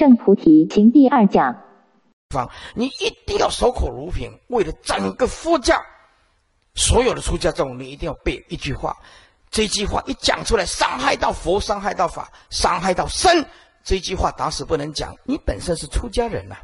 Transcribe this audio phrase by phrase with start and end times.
[0.00, 1.54] 圣菩提行第二讲。
[2.30, 4.32] 方，你一定要守口如瓶。
[4.48, 5.78] 为了整个佛教，
[6.74, 8.96] 所有的出家众，你一定要背一句话。
[9.50, 13.44] 这句话一讲出来，伤害到佛，伤害到法，伤害到身。
[13.84, 15.14] 这句话打死不能讲。
[15.24, 16.56] 你本身是出家人呐。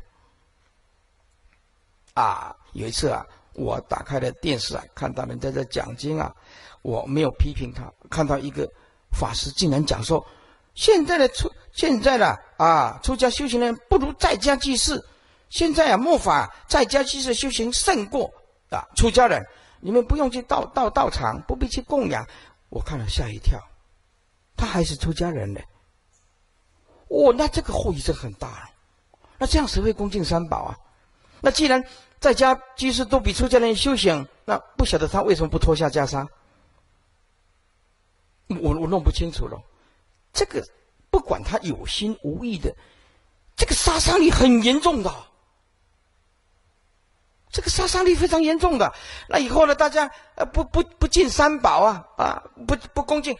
[2.14, 3.23] 啊，有一次啊，
[3.53, 6.34] 我打开了电视啊，看到人在这讲经啊，
[6.80, 7.93] 我没有批评他。
[8.09, 8.66] 看到一个
[9.12, 10.27] 法师竟然讲说，
[10.77, 15.04] 现在的出现在的啊，出家修行人不如在家祭祀。
[15.49, 18.32] 现在啊，末法在家其实修行胜过
[18.71, 19.44] 啊出家人。
[19.80, 22.26] 你们不用去道道道场，不必去供养。
[22.68, 23.61] 我看了吓一跳，
[24.57, 25.61] 他还是出家人呢。
[27.08, 28.71] 哦，那这个后遗症很大了。
[29.38, 30.77] 那这样谁会恭敬三宝啊？
[31.40, 31.85] 那既然
[32.19, 36.27] 在家居士都比出家人修行，那不晓得他为什么不脱下袈裟？
[38.48, 39.61] 我我弄不清楚了。
[40.36, 40.62] 这个
[41.11, 42.72] 不管他有心无意的，
[43.56, 45.11] 这个杀伤力很严重的。
[47.50, 48.92] 这个杀伤力非常严重的，
[49.30, 49.75] 那以后呢？
[49.75, 53.34] 大家呃不不不敬三宝啊啊不不恭敬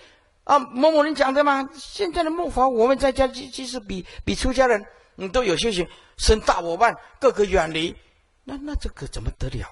[0.45, 1.69] 啊某某人讲的吗？
[1.75, 4.83] 现在的末法，我们在家即即使比比出家人，
[5.17, 7.95] 你都有修行，生大我慢，各个远离，
[8.43, 9.69] 那那这个怎么得了？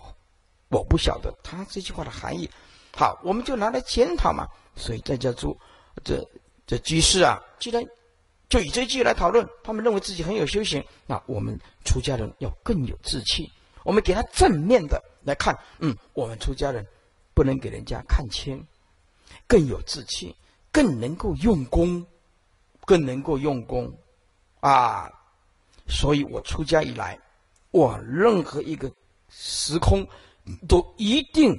[0.69, 2.51] 我不晓得他这句话的含义。
[2.95, 4.47] 好，我们就拿来检讨嘛。
[4.77, 5.59] 所以在家住
[6.05, 6.23] 这
[6.67, 7.84] 这居士啊，既然
[8.48, 13.51] 就以这句来讨论，他们认为自己很有修行，那我们出家人要更有志气。
[13.83, 16.87] 我们给他正面的来看，嗯，我们出家人
[17.35, 18.65] 不能给人家看轻，
[19.47, 20.35] 更有志气，
[20.73, 22.05] 更能够用功，
[22.87, 23.92] 更能够用功，
[24.61, 25.11] 啊！
[25.87, 27.19] 所以我出家以来，
[27.73, 28.91] 我任何一个
[29.29, 30.07] 时空
[30.67, 31.55] 都一定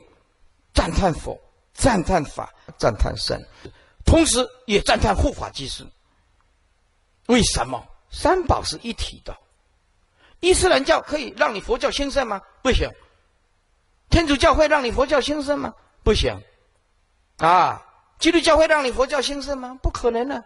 [0.73, 1.39] 赞叹佛、
[1.75, 3.39] 赞叹法、赞叹神，
[4.05, 5.85] 同时也赞叹护法居士。
[7.27, 7.85] 为什么？
[8.11, 9.35] 三宝是一体的。
[10.39, 12.39] 伊斯兰教可以让你佛教兴盛吗？
[12.61, 12.89] 不行。
[14.09, 15.73] 天主教会让你佛教兴盛吗？
[16.03, 16.33] 不行。
[17.37, 17.83] 啊，
[18.19, 19.77] 基督教会让你佛教兴盛吗？
[19.81, 20.41] 不可能的。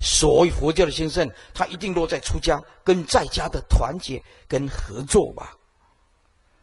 [0.00, 5.52] 所以佛教的兴盛，它一定落在出家跟在家的团结跟合作吧。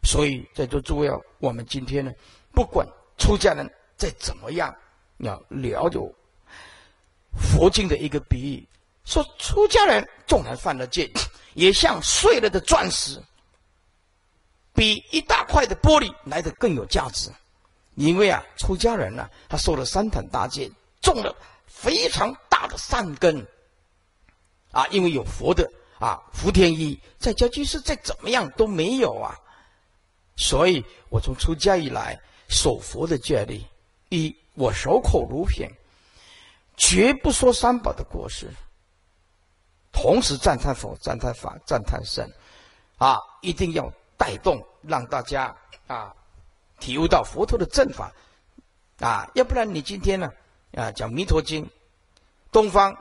[0.02, 2.10] 所以在座诸位，我们今天呢，
[2.52, 2.88] 不管
[3.18, 4.74] 出家人再怎么样，
[5.18, 5.98] 要了解
[7.36, 8.68] 佛经的一个比喻，
[9.04, 11.10] 说出家人纵然犯了戒。
[11.54, 13.18] 也像碎了的钻石，
[14.74, 17.30] 比一大块的玻璃来的更有价值。
[17.94, 21.34] 因为啊，出家人呢，他受了三坛大戒，种了
[21.66, 23.46] 非常大的善根。
[24.70, 25.66] 啊，因为有佛的
[25.98, 29.34] 啊，福田一在家居士再怎么样都没有啊。
[30.36, 33.62] 所以我从出家以来守佛的戒律，
[34.10, 35.70] 一我守口如瓶，
[36.76, 38.50] 绝不说三宝的过失。
[39.92, 42.30] 同时赞叹佛、赞叹法、赞叹神，
[42.98, 45.54] 啊，一定要带动让大家
[45.86, 46.12] 啊
[46.78, 48.12] 体悟到佛陀的正法，
[49.00, 50.30] 啊，要不然你今天呢
[50.74, 51.66] 啊讲弥陀经，
[52.52, 52.92] 东方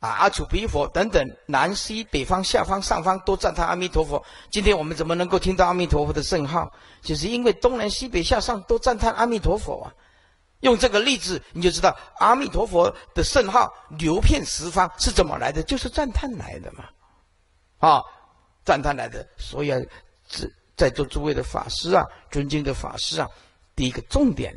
[0.00, 6.72] 啊阿楚毗佛等等南西北方下方上方都赞叹阿弥陀佛，今天我们怎么能够听到阿弥陀佛的圣号？
[7.02, 9.94] 就是因为东南西北下上都赞叹阿弥陀佛啊。
[10.60, 16.84] 用这个例子，你就知道阿弥陀佛的圣号流遍十方是怎么来的，就是赞叹来的嘛，
[17.78, 18.02] 啊，
[18.64, 19.24] 赞叹来的。
[19.36, 19.78] 所以啊，
[20.26, 23.28] 在在座诸位的法师啊，尊敬的法师啊，
[23.76, 24.52] 第一个重点，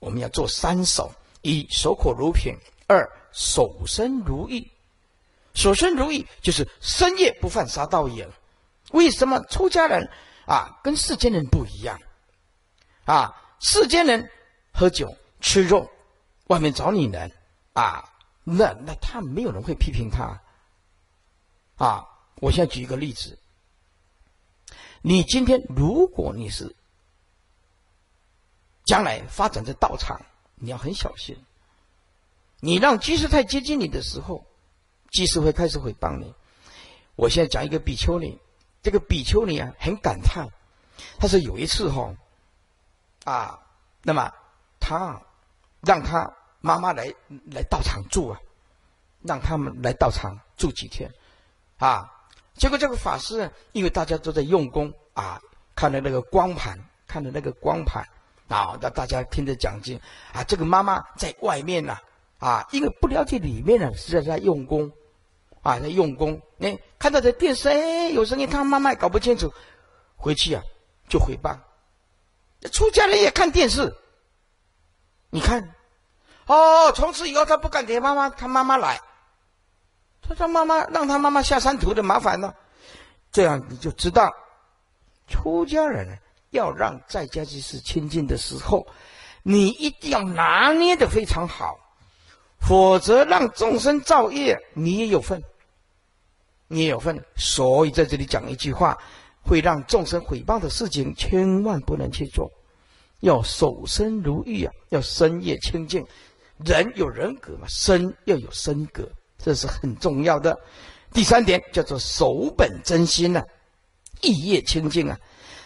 [0.00, 2.54] 我们要做三守：一守口如瓶；
[2.88, 4.68] 二守身如玉。
[5.54, 8.28] 守身如玉就是深夜不犯杀盗业。
[8.90, 10.10] 为什么出家人
[10.46, 11.96] 啊跟世间人不一样？
[13.04, 14.28] 啊，世间人
[14.72, 15.16] 喝酒。
[15.44, 15.90] 吃肉，
[16.46, 17.30] 外面找女人，
[17.74, 18.10] 啊，
[18.44, 20.40] 那那他没有人会批评他，
[21.76, 23.38] 啊，我现在举一个例子，
[25.02, 26.74] 你今天如果你是
[28.86, 30.18] 将来发展在道场，
[30.54, 31.36] 你要很小心，
[32.60, 34.46] 你让居士太接近你的时候，
[35.10, 36.34] 居士会开始会帮你。
[37.16, 38.40] 我现在讲一个比丘尼，
[38.82, 40.48] 这个比丘尼啊很感叹，
[41.18, 42.14] 他说有一次哈，
[43.24, 43.60] 啊，
[44.02, 44.32] 那么
[44.80, 45.20] 他。
[45.84, 47.12] 让他妈妈来
[47.50, 48.40] 来道场住啊，
[49.22, 51.10] 让他们来道场住几天，
[51.78, 52.10] 啊，
[52.54, 55.40] 结果这个法师呢，因为大家都在用功啊，
[55.74, 58.02] 看着那个光盘，看着那个光盘
[58.48, 60.00] 啊，让大家听着讲经
[60.32, 61.96] 啊，这个妈妈在外面呢，
[62.38, 64.90] 啊，因为不了解里面呢，是在在用功，
[65.62, 69.52] 啊，在用功，哎，看到这电视哎有声音，他妈妈也搞不清楚，
[70.16, 70.62] 回去啊
[71.08, 71.58] 就回报，
[72.72, 73.94] 出家人也看电视。
[75.34, 75.68] 你看，
[76.46, 79.00] 哦，从此以后他不敢给妈妈，他妈妈来，
[80.22, 82.54] 他让妈妈让他妈妈下山图的麻烦呢，
[83.32, 84.32] 这样你就知道，
[85.26, 86.16] 出家人
[86.50, 88.86] 要让在家居士亲近的时候，
[89.42, 91.76] 你一定要拿捏的非常好，
[92.60, 95.42] 否则让众生造业，你也有份，
[96.68, 97.20] 你也有份。
[97.34, 98.96] 所以在这里讲一句话，
[99.42, 102.48] 会让众生毁谤的事情，千万不能去做，
[103.24, 106.06] 要守身如玉啊，要深夜清净。
[106.64, 109.08] 人有人格嘛，身要有身格。
[109.38, 110.56] 这是很重要的。
[111.12, 113.42] 第三点叫做守本真心呐，
[114.20, 115.18] 意业清净啊，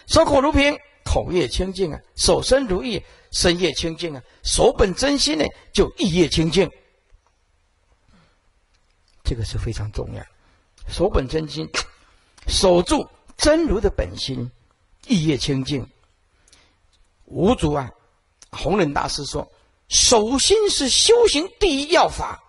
[0.07, 3.01] 守口如瓶，口业清净啊，守身如玉，
[3.31, 6.69] 身业清净啊，守本真心呢，就意业清净。
[9.23, 10.23] 这个是非常重要，
[10.87, 11.69] 守本真心，
[12.47, 13.07] 守住
[13.37, 14.49] 真如的本心，
[15.07, 15.85] 意业清净。
[17.29, 17.89] 无主啊，
[18.51, 19.49] 弘忍大师说，
[19.87, 22.39] 守心是修行第一要法。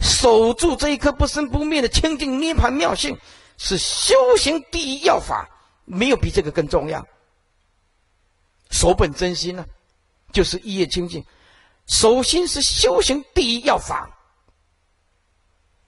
[0.00, 3.16] 守住这一颗不生不灭的清净涅盘妙性，
[3.56, 5.48] 是修行第一要法，
[5.84, 7.06] 没有比这个更重要。
[8.70, 9.64] 守本真心呢，
[10.32, 11.24] 就是一业清净。
[11.86, 14.10] 守心是修行第一要法。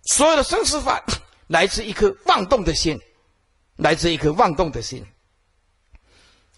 [0.05, 1.03] 所有的生死法
[1.49, 2.99] 来自一颗妄动的心，
[3.77, 5.05] 来自一颗妄动的心。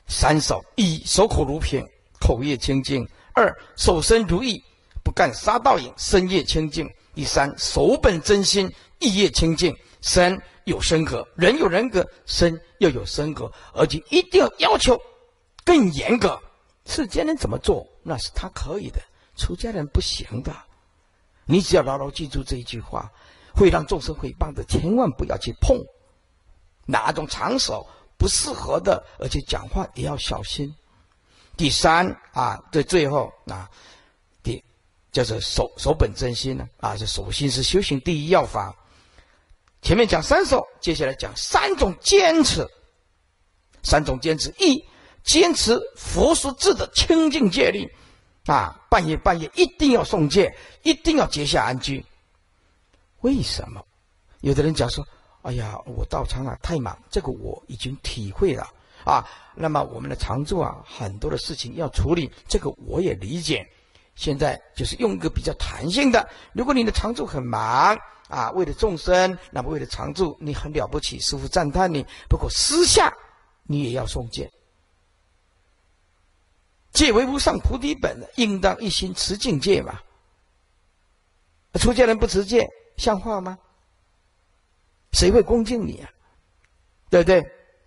[0.08, 1.86] 三守：一守口如瓶，
[2.18, 4.62] 口业清净；二守身如意，
[5.04, 6.88] 不干杀盗淫，身业清净。
[7.14, 14.96] 第三，守本真心，意业清净，身有身格，人有人格，身要有身格，而且一定要要求
[15.64, 16.40] 更严格。
[16.86, 19.00] 世间人怎么做，那是他可以的，
[19.36, 20.54] 出家人不行的。
[21.44, 23.10] 你只要牢牢记住这一句话，
[23.54, 25.76] 会让众生毁谤的，千万不要去碰
[26.86, 27.86] 哪种场所
[28.18, 30.74] 不适合的，而且讲话也要小心。
[31.56, 33.70] 第三啊，这最后啊。
[35.10, 38.76] 叫做守守本真心呢啊，这守心是修行第一要法。
[39.80, 42.64] 前面讲三守，接下来讲三种坚持。
[43.82, 44.84] 三种坚持：一、
[45.24, 47.90] 坚持佛说字的清净戒律
[48.44, 52.04] 啊，半夜半夜一定要诵戒，一定要结下安居。
[53.22, 53.82] 为什么？
[54.42, 55.04] 有的人讲说
[55.42, 58.68] ：“哎呀，我道场啊太忙，这个我已经体会了
[59.04, 59.24] 啊。”
[59.54, 63.68] 那么我们的常住啊，很多的事情要处理，这个我也理解。
[64.14, 66.28] 现在就是用一个比较弹性的。
[66.52, 67.96] 如果你的常住很忙
[68.28, 72.04] 啊，为了众生，那么为了常住，你很了不起，师傅赞叹你。
[72.28, 73.12] 不过私下
[73.62, 74.50] 你也要诵戒，
[76.92, 80.00] 戒为无上菩提本，应当一心持境界嘛。
[81.74, 83.56] 出家人不持戒，像话吗？
[85.12, 86.10] 谁会恭敬你啊？
[87.10, 87.44] 对不对？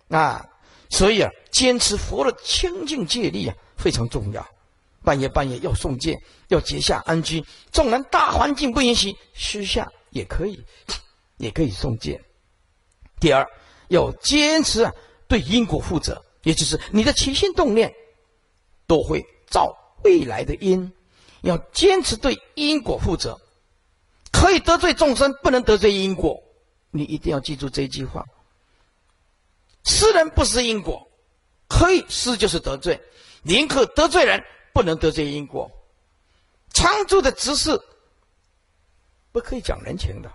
[0.08, 0.44] 啊，
[0.90, 4.46] 所以啊，坚持佛的清净戒律啊，非常重要。
[5.04, 6.16] 半夜半夜要送戒，
[6.48, 7.44] 要结下安居。
[7.72, 10.62] 纵然大环境不允许，私下也可以，
[11.38, 12.22] 也可以送戒。
[13.18, 13.46] 第二，
[13.88, 14.92] 要坚持啊，
[15.26, 17.92] 对因果负责，也就是你的起心动念
[18.86, 20.92] 都会造未来的因，
[21.40, 23.40] 要坚持对因果负责。
[24.30, 26.40] 可以得罪众生，不能得罪因果。
[26.92, 28.24] 你一定要记住这句话：
[29.84, 31.04] 施人不施因果，
[31.68, 33.00] 可以施就是得罪，
[33.42, 34.40] 宁可得罪人。
[34.74, 35.70] 不能得罪因果，
[36.72, 37.78] 常住的执事
[39.30, 40.32] 不可以讲人情的，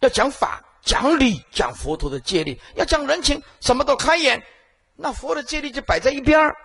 [0.00, 2.58] 要讲法、讲理、讲佛陀的戒律。
[2.74, 4.42] 要讲人情，什么都开眼，
[4.96, 6.56] 那佛的戒律就摆在一边儿，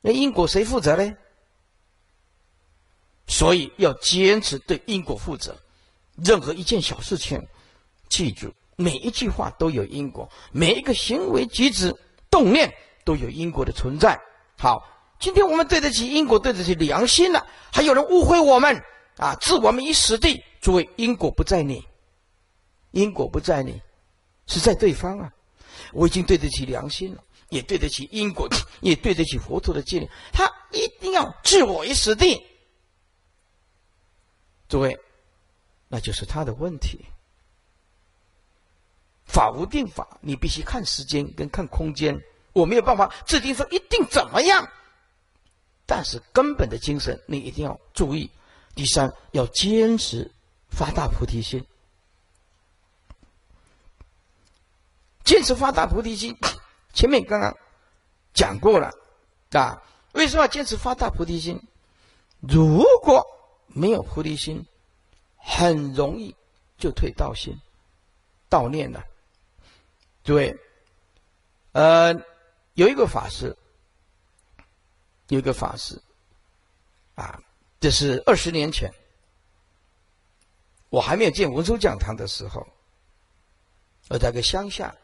[0.00, 1.16] 那因果谁负责呢？
[3.28, 5.56] 所以要坚持对因果负责。
[6.16, 7.40] 任何一件小事情，
[8.12, 11.94] 记住每一句话都有因果，每一个行为举止
[12.30, 12.70] 动念
[13.04, 14.20] 都有因果的存在。
[14.58, 14.88] 好。
[15.18, 17.46] 今天我们对得起因果，对得起良心了。
[17.72, 18.82] 还有人误会我们
[19.18, 20.42] 啊，置我们于死地。
[20.60, 21.86] 诸位，因果不在你，
[22.90, 23.80] 因果不在你，
[24.48, 25.32] 是在对方啊。
[25.92, 28.48] 我已经对得起良心了，也对得起因果，
[28.82, 30.10] 也对得起佛陀的戒律。
[30.32, 32.44] 他一定要置我于死地。
[34.68, 34.98] 诸位，
[35.86, 36.98] 那就是他的问题。
[39.32, 42.14] 法无定法，你必须看时间跟看空间。
[42.52, 44.68] 我没有办法制定说一定怎么样。
[45.86, 48.30] 但是根本的精神，你一定要注意。
[48.74, 50.30] 第三，要坚持
[50.68, 51.66] 发大菩提心，
[55.24, 56.36] 坚持发大菩提心。
[56.92, 57.56] 前面刚刚
[58.34, 58.92] 讲过了
[59.52, 61.58] 啊，为什么要坚持发大菩提心？
[62.40, 63.26] 如果
[63.68, 64.66] 没有菩提心，
[65.36, 66.34] 很容易
[66.78, 67.58] 就退道心、
[68.50, 69.02] 道念了。
[70.24, 70.56] 诸位，
[71.72, 72.14] 呃，
[72.74, 73.56] 有一个法师。
[75.28, 75.98] 有一个法师，
[77.14, 77.40] 啊，
[77.80, 78.92] 这是二十年前，
[80.90, 82.66] 我还没有建文殊讲堂的时候，
[84.10, 84.94] 我在个乡下，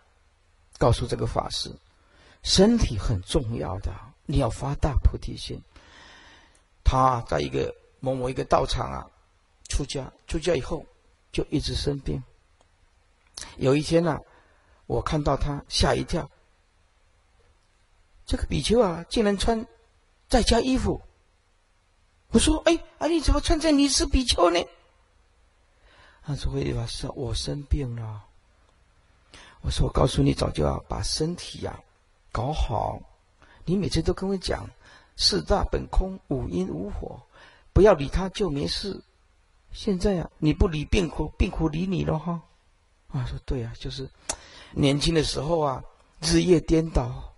[0.76, 1.74] 告诉这个法师，
[2.42, 3.90] 身体很重要的，
[4.26, 5.58] 你要发大菩提心。
[6.84, 9.10] 他在一个某某一个道场啊，
[9.70, 10.84] 出家，出家以后
[11.32, 12.22] 就一直生病。
[13.56, 14.20] 有一天呢，
[14.88, 16.30] 我看到他吓一跳，
[18.24, 19.66] 这个比丘啊，竟然穿
[20.28, 21.02] 在家衣服。
[22.30, 24.58] 我说：“哎，啊，你怎么穿在你是比丘呢？”
[26.24, 28.24] 他说：“慧法师，我生病了。”
[29.60, 31.78] 我说：“我告诉你，早就要把身体呀
[32.32, 32.98] 搞好。
[33.66, 34.70] 你每次都跟我讲
[35.16, 37.20] 四大本空，五阴无火，
[37.74, 39.02] 不要理他就没事。
[39.70, 42.40] 现在啊，你不理病苦，病苦理你了哈。”
[43.12, 44.08] 啊，说对啊，就是
[44.72, 45.82] 年轻的时候啊，
[46.20, 47.34] 日夜颠倒，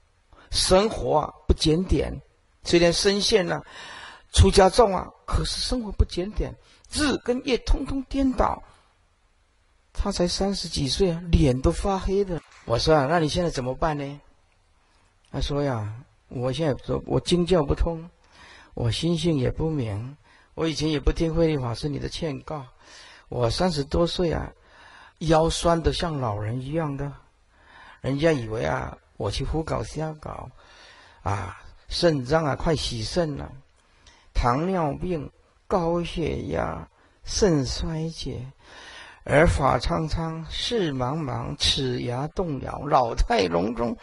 [0.51, 2.13] 生活啊不检点。
[2.65, 3.63] 虽然身陷呢，
[4.33, 6.55] 出家众啊，可是生活不检点，
[6.93, 8.63] 日跟夜通通颠倒。
[9.93, 12.41] 他才三十几岁啊，脸都发黑的。
[12.65, 14.21] 我说啊，那你现在怎么办呢？
[15.33, 15.93] 他说呀，
[16.29, 18.09] 我现在说，我经教不通，
[18.75, 20.17] 我心性也不明，
[20.55, 22.67] 我以前也不听慧律法师你的劝告。
[23.29, 24.53] 我三十多岁啊，
[25.21, 27.13] 腰酸的像老人一样的，
[28.01, 30.51] 人家以为啊，我去胡搞瞎搞，
[31.23, 33.51] 啊，肾脏啊快洗肾了，
[34.35, 35.31] 糖尿病、
[35.67, 36.89] 高血压、
[37.25, 38.47] 肾衰竭。
[39.23, 43.95] 而法苍苍，事茫茫，齿牙动摇，老态龙钟。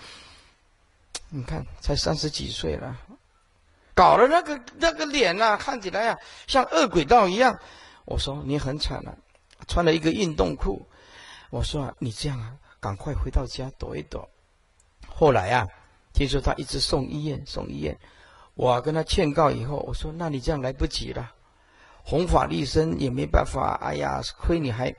[1.30, 2.96] 你看，才三十几岁了，
[3.96, 7.60] 搞得那个那个脸呐，看起来啊，像恶鬼道一样。
[8.06, 9.18] 我说你很惨了，
[9.68, 10.88] 穿了一个运动裤。
[11.50, 14.28] 我说你这样啊，赶快回到家躲一躲。
[15.08, 15.68] 后来啊，
[16.14, 17.98] 听说他一直送医院，送医院。
[18.56, 21.32] 我跟他劝告以后，我说那你这样来不及了。
[22.04, 24.94] 弘法立身也没办法，哎呀，亏你还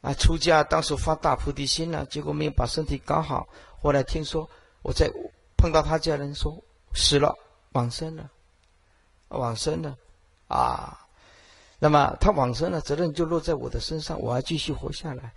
[0.00, 3.48] 啊出家，当时发大菩提心了，结果没有把身体搞好。
[3.80, 4.48] 后来听说
[4.82, 5.10] 我在
[5.56, 6.56] 碰到他家人说
[6.94, 7.36] 死了，
[7.72, 8.30] 往生了，
[9.28, 9.96] 往生了
[10.48, 11.01] 啊。
[11.82, 15.32] 那么他往生了，责任就落在我的身上，我要继续活下来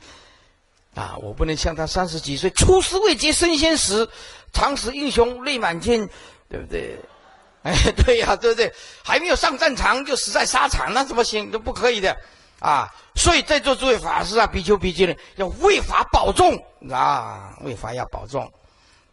[0.94, 1.18] 啊！
[1.18, 4.08] 我不能像他三十几岁，出师未捷身先死，
[4.54, 6.08] 长使英雄泪满襟，
[6.48, 7.00] 对不对？
[7.66, 7.74] 哎，
[8.06, 8.72] 对呀，对不对？
[9.04, 11.50] 还没有上战场就死在沙场，那怎么行？
[11.50, 12.16] 都不可以的
[12.60, 12.94] 啊！
[13.16, 16.56] 所以在座诸位法师啊，比丘、比丘呢，要为法保重
[16.92, 18.48] 啊，为法要保重。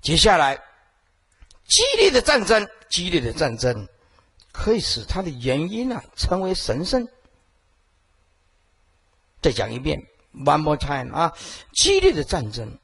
[0.03, 0.55] 接下来，
[1.67, 3.89] 激烈的战争，激烈的战争，
[4.53, 7.09] 可以使他的原因啊成为神圣。
[9.43, 11.31] 再讲一遍，one more time 啊！
[11.73, 12.79] 激烈的战争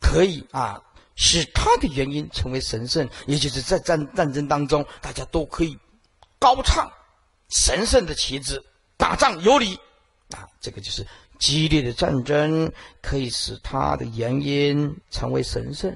[0.00, 0.82] 可以啊。
[1.20, 5.76] 使他的原因成为神圣，也就是在战战争当中，大家都可以
[6.38, 6.88] 高唱
[7.48, 8.62] 神圣的旗帜，
[8.96, 9.74] 打仗有理
[10.30, 10.46] 啊！
[10.60, 11.04] 这个就是
[11.40, 12.72] 激烈的战争
[13.02, 15.92] 可以使他的原因成为神圣。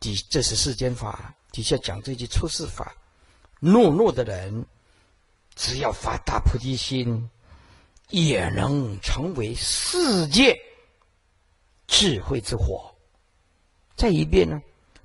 [0.00, 2.94] 底这是世间法，底下讲这句出世法，
[3.62, 4.66] 懦弱的人
[5.54, 7.30] 只要发大菩提心，
[8.10, 10.56] 也能成为世界
[11.86, 12.94] 智慧之火。
[13.96, 14.60] 再一遍呢，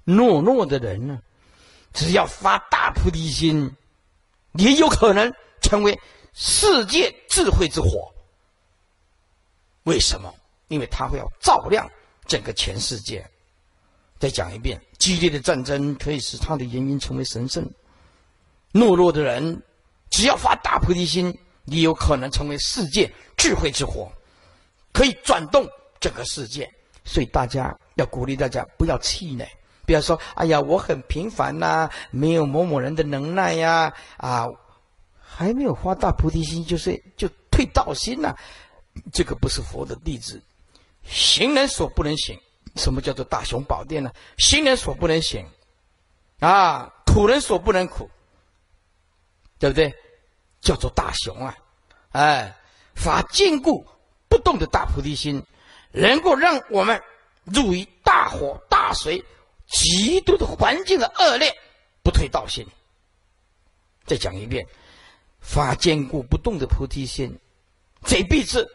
[0.06, 1.20] 懦弱的人呢，
[1.94, 3.70] 只要发大菩提心，
[4.54, 5.98] 也有可能成为
[6.34, 8.12] 世界智慧之火。
[9.84, 10.34] 为什么？
[10.68, 11.90] 因为他会要照亮
[12.28, 13.28] 整个全世界。
[14.20, 17.68] 再讲一遍，激烈的战争可以使他的原因成为神圣。
[18.72, 19.62] 懦弱的人，
[20.12, 24.12] 只要发大菩提心，你有可能成为世界智慧之火，
[24.92, 25.68] 可以转动
[26.00, 26.70] 整个世界。
[27.04, 27.76] 所以大家。
[27.96, 29.46] 要鼓励大家不要气馁，
[29.86, 34.48] 不要说“哎呀，我很平凡呐，没有某某人的能耐呀，啊，
[35.20, 38.34] 还没有发大菩提心，就是就退道心呐。”
[39.12, 40.42] 这个不是佛的弟子，
[41.04, 42.40] 行人所不能行。
[42.78, 44.10] 什么叫做大雄宝殿呢？
[44.38, 45.46] 行人所不能行，
[46.40, 48.10] 啊，苦人所不能苦，
[49.60, 49.94] 对不对？
[50.62, 51.58] 叫做大雄啊！
[52.12, 52.56] 哎，
[52.96, 53.86] 发坚固
[54.30, 55.44] 不动的大菩提心，
[55.92, 57.02] 能够让我们。
[57.46, 59.22] 入于大火大水，
[59.68, 61.52] 极度的环境的恶劣，
[62.04, 62.64] 不退道心。
[64.06, 64.64] 再讲一遍，
[65.40, 67.36] 发坚固不动的菩提心，
[68.06, 68.72] 这一辈子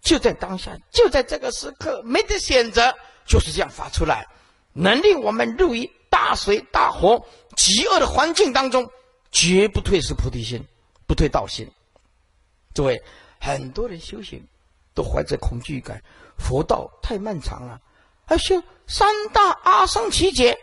[0.00, 2.94] 就在当下，就在这个时刻，没得选择，
[3.26, 4.24] 就是这样发出来，
[4.72, 7.20] 能令我们入于大水大火
[7.56, 8.88] 极恶的环境当中，
[9.32, 10.64] 绝不退失菩提心，
[11.06, 11.70] 不退道心。
[12.74, 13.02] 诸位，
[13.40, 14.46] 很多人修行
[14.94, 16.02] 都怀着恐惧感，
[16.36, 17.80] 佛道太漫长了。
[18.26, 20.58] 还修三大阿僧祇劫，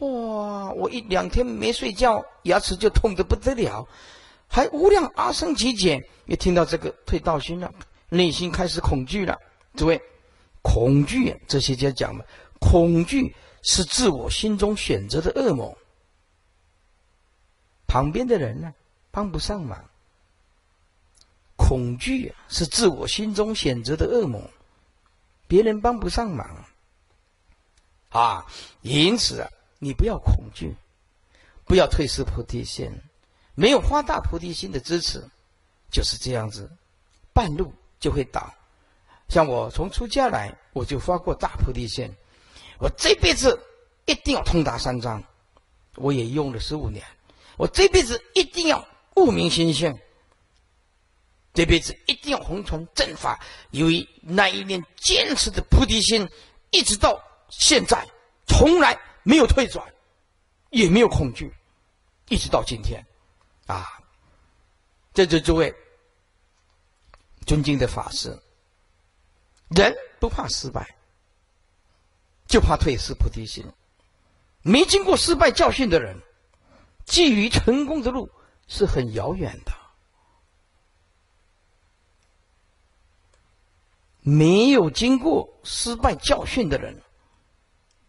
[0.00, 0.70] 哇！
[0.72, 3.88] 我一两天没睡觉，牙齿就痛得不得了。
[4.46, 7.72] 还无量阿僧祇劫，一听到这个退道心了，
[8.10, 9.38] 内心开始恐惧了。
[9.74, 10.00] 诸位，
[10.62, 12.26] 恐惧，这些家讲的，
[12.60, 15.76] 恐惧是自我心中选择的恶魔。
[17.86, 18.74] 旁边的人呢，
[19.10, 19.84] 帮不上忙。
[21.56, 24.40] 恐惧是自我心中选择的恶魔，
[25.46, 26.64] 别人帮不上忙。
[28.10, 28.46] 啊，
[28.82, 30.74] 因此啊，你不要恐惧，
[31.64, 32.90] 不要退失菩提心。
[33.54, 35.22] 没有发大菩提心的支持，
[35.90, 36.70] 就是这样子，
[37.32, 38.54] 半路就会倒。
[39.28, 42.08] 像我从出家来，我就发过大菩提心，
[42.78, 43.60] 我这辈子
[44.06, 45.22] 一定要通达三藏，
[45.96, 47.04] 我也用了十五年。
[47.56, 48.86] 我这辈子一定要
[49.18, 49.98] 悟明心性，
[51.52, 53.38] 这辈子一定要弘传正法。
[53.72, 56.28] 由于那一念坚持的菩提心，
[56.70, 57.20] 一直到
[57.50, 58.06] 现在，
[58.46, 59.84] 从来没有退转，
[60.70, 61.52] 也没有恐惧，
[62.28, 63.04] 一直到今天，
[63.66, 63.86] 啊！
[65.12, 65.74] 这就诸位
[67.44, 68.38] 尊敬的法师，
[69.68, 70.96] 人不怕失败，
[72.46, 73.64] 就怕退失菩提心。
[74.62, 76.16] 没经过失败教训的人。
[77.06, 78.30] 基于成功的路
[78.68, 79.72] 是很遥远的，
[84.20, 86.94] 没有经过失败教训的人，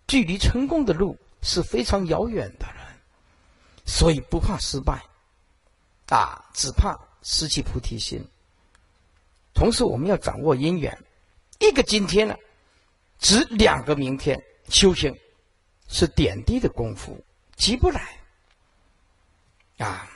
[0.05, 2.85] 距离成功的路是非常遥远的人，
[3.85, 5.03] 所以不怕失败，
[6.09, 8.23] 啊，只怕失去菩提心。
[9.53, 10.95] 同时，我们要掌握因缘，
[11.59, 12.35] 一个今天呢，
[13.17, 14.39] 值两个明天。
[14.69, 15.11] 修行
[15.87, 17.25] 是点滴的功夫，
[17.55, 18.19] 急不来。
[19.79, 20.07] 啊，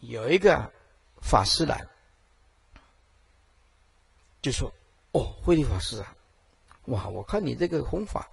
[0.00, 0.72] 有一个
[1.22, 1.86] 法师来，
[4.42, 4.72] 就说
[5.12, 6.16] ：“哦，慧律法师啊，
[6.86, 8.28] 哇，我看你这个弘法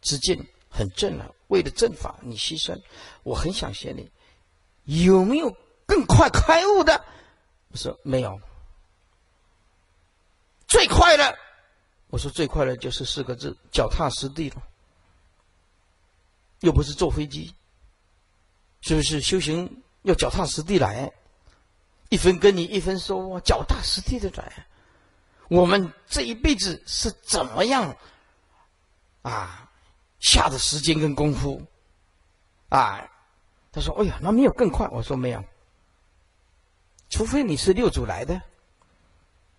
[0.00, 2.80] 之境很正啊，为了正法你牺牲，
[3.22, 4.10] 我很想学你，
[5.04, 5.56] 有没有
[5.86, 7.04] 更快开悟的？”
[7.70, 8.40] 我说：“没有。”
[10.66, 11.38] 最快的，
[12.08, 14.62] 我说最快的就是四个字：脚踏实地了，
[16.60, 17.54] 又不是坐飞机。
[18.80, 21.12] 是不是修行要脚踏实地来？
[22.10, 24.66] 一分耕耘一分收啊，脚踏实地的来。
[25.48, 27.94] 我们这一辈子是怎么样
[29.22, 29.68] 啊
[30.20, 31.60] 下的时间跟功夫
[32.68, 33.10] 啊？
[33.72, 35.42] 他说：“哎呀，那没有更快。”我说：“没有，
[37.08, 38.40] 除非你是六祖来的。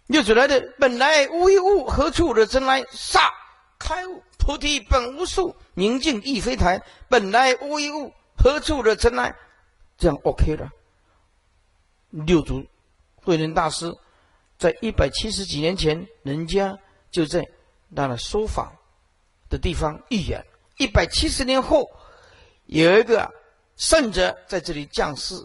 [0.07, 2.85] 六祖来的本来无一物，何处惹尘埃？
[2.91, 3.33] 刹
[3.79, 6.81] 开悟，菩提本无树，明镜亦非台。
[7.09, 9.35] 本来无一物。”何处惹尘埃？
[9.97, 10.69] 这样 OK 了。
[12.09, 12.65] 六祖
[13.15, 13.93] 慧能大师
[14.57, 16.77] 在一百七十几年前，人家
[17.11, 17.43] 就在
[17.89, 18.71] 那个说法
[19.49, 20.45] 的地方预言。
[20.77, 21.89] 一百七十年后，
[22.65, 23.29] 有一个
[23.75, 25.35] 圣者在这里降世，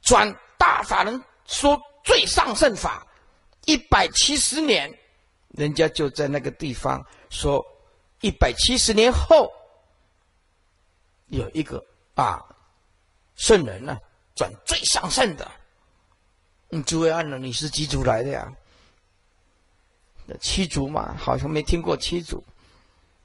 [0.00, 3.06] 转大法人说最上圣法。
[3.66, 4.92] 一百七十年，
[5.50, 7.64] 人家就在那个地方说，
[8.20, 9.50] 一百七十年后
[11.28, 11.84] 有一个。
[12.14, 12.44] 啊，
[13.36, 13.98] 圣人呢，
[14.34, 15.50] 转最上圣的。
[16.70, 18.52] 嗯，诸位按了，你是几祖来的呀？
[20.40, 22.42] 七祖嘛，好像没听过七祖，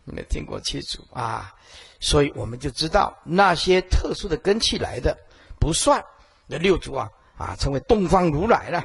[0.04, 1.54] 没听过七祖啊。
[2.00, 5.18] 所以我们就知道那些特殊的根器来的
[5.60, 6.04] 不算。
[6.46, 8.84] 那六祖啊，啊，成为东方如来了。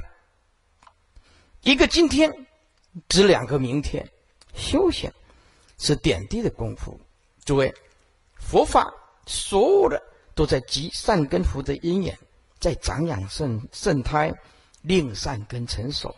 [1.63, 2.31] 一个今天，
[3.09, 4.09] 指两个明天。
[4.55, 5.11] 修行
[5.79, 7.01] 是点滴的功夫。
[7.45, 7.75] 诸位，
[8.37, 8.93] 佛法。
[9.27, 10.03] 所有的
[10.35, 12.19] 都在积善根福的因缘，
[12.59, 14.33] 在长养圣圣胎，
[14.83, 16.15] 令善根成熟。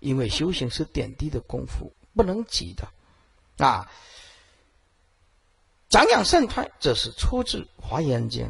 [0.00, 2.88] 因为修行是点滴的功夫，不能急的。
[3.64, 3.90] 啊，
[5.88, 8.46] 长养圣胎这是出自《华严经》，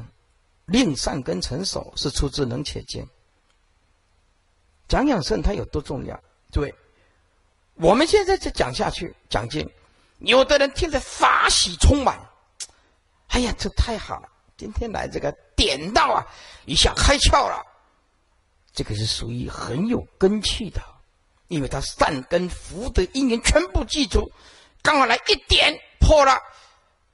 [0.67, 3.03] 令善根成熟是出自《能且经》。
[4.89, 6.23] 长养圣胎有多重要？
[6.53, 6.75] 诸位，
[7.77, 9.71] 我们现在再讲下去讲经，
[10.19, 12.19] 有的人听得法喜充满。
[13.29, 14.29] 哎呀，这太好了！
[14.59, 16.27] 今天来这个点到啊，
[16.67, 17.65] 一下开窍了。
[18.73, 20.83] 这个是属于很有根气的，
[21.47, 24.29] 因为他善根福德因缘全部记住，
[24.83, 26.37] 刚好来一点破了，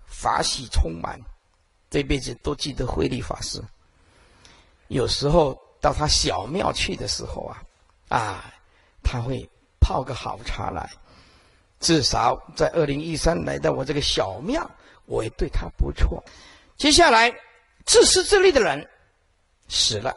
[0.07, 1.20] 法喜充满，
[1.90, 3.62] 这辈子都记得慧律法师。
[4.88, 7.62] 有时候到他小庙去的时候啊，
[8.09, 8.54] 啊，
[9.02, 9.46] 他会
[9.80, 10.90] 泡个好茶来。
[11.78, 14.66] 至少在二零一三来到我这个小庙。
[15.07, 16.24] 我也对他不错。
[16.76, 17.32] 接下来，
[17.87, 18.88] 自私自利的人
[19.68, 20.14] 死了，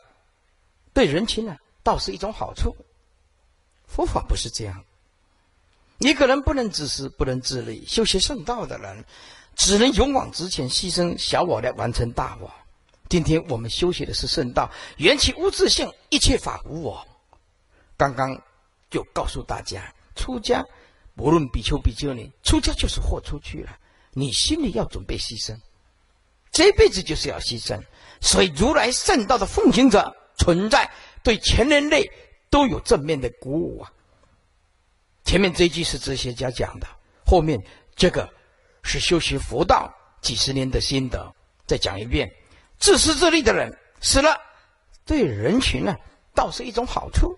[0.93, 2.75] 对人情呢，倒是一种好处。
[3.85, 4.83] 佛法不是这样，
[5.99, 7.85] 一个人不能自私，不能自利。
[7.85, 9.05] 修习圣道的人，
[9.55, 12.51] 只能勇往直前，牺牲小我来完成大我。
[13.09, 17.07] 今天我们修习的是圣道，缘起无自性，一切法无我。
[17.95, 18.39] 刚刚
[18.89, 20.65] 就告诉大家，出家
[21.15, 23.77] 无论比丘比丘尼，出家就是豁出去了。
[24.11, 25.57] 你心里要准备牺牲，
[26.51, 27.79] 这辈子就是要牺牲。
[28.19, 30.89] 所以如来圣道的奉行者存在，
[31.23, 32.09] 对全人类
[32.49, 33.91] 都有正面的鼓舞啊。
[35.23, 36.87] 前面这一句是哲学家讲的，
[37.25, 37.61] 后面
[37.95, 38.27] 这个
[38.81, 41.31] 是修习佛道几十年的心得。
[41.65, 42.31] 再讲一遍。
[42.79, 44.37] 自私自利的人死了，
[45.05, 45.95] 对人群呢
[46.33, 47.35] 倒是一种好处，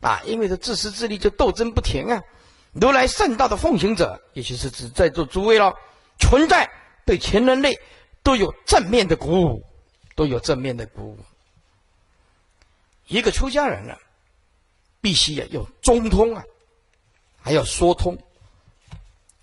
[0.00, 2.20] 啊，因为这自私自利就斗争不停啊。
[2.72, 5.72] 如来圣道的奉行者，也就是指在座诸位了，
[6.18, 6.68] 存在
[7.06, 7.78] 对全人类
[8.22, 9.64] 都有正面的鼓舞，
[10.14, 11.18] 都有正面的鼓舞。
[13.06, 13.96] 一个出家人呢，
[15.00, 16.44] 必须要有中通啊，
[17.40, 18.16] 还要说通，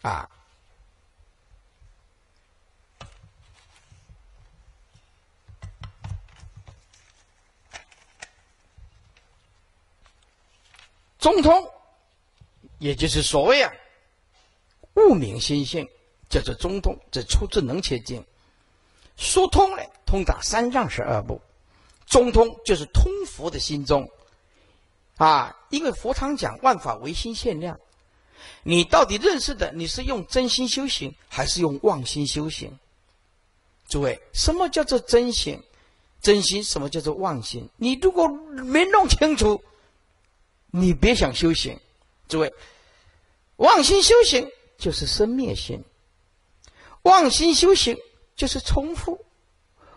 [0.02, 0.30] 啊。
[11.20, 11.52] 中通，
[12.78, 13.74] 也就是所谓啊，
[14.94, 15.86] 悟明心性，
[16.30, 16.98] 叫做中通。
[17.12, 18.22] 这出自《能切经》，
[19.18, 21.42] 疏通了，通达三藏十二部。
[22.06, 24.10] 中通就是通佛的心中
[25.18, 27.78] 啊，因为佛常讲万法唯心限量。
[28.64, 32.78] 你到底认识的，你是用真心修行，还是用妄心修行？
[33.90, 35.62] 诸位，什么叫做真心？
[36.22, 36.64] 真心？
[36.64, 37.68] 什么叫做妄心？
[37.76, 39.62] 你如果没弄清楚。
[40.70, 41.80] 你别想修行，
[42.28, 42.54] 诸位，
[43.56, 45.82] 妄心修行就是生灭心，
[47.04, 47.98] 妄心修行
[48.38, 49.26] 就是重复，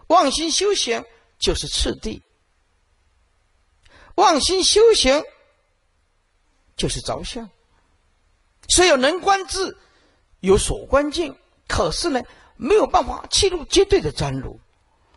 [0.08, 1.04] 妄心修行
[1.38, 2.20] 就是次第，
[4.16, 5.22] 妄心修行
[6.74, 7.48] 就是着相。
[8.68, 9.76] 虽有能观智，
[10.40, 11.36] 有所观境，
[11.68, 12.22] 可是呢，
[12.56, 14.58] 没有办法切入绝对的真如。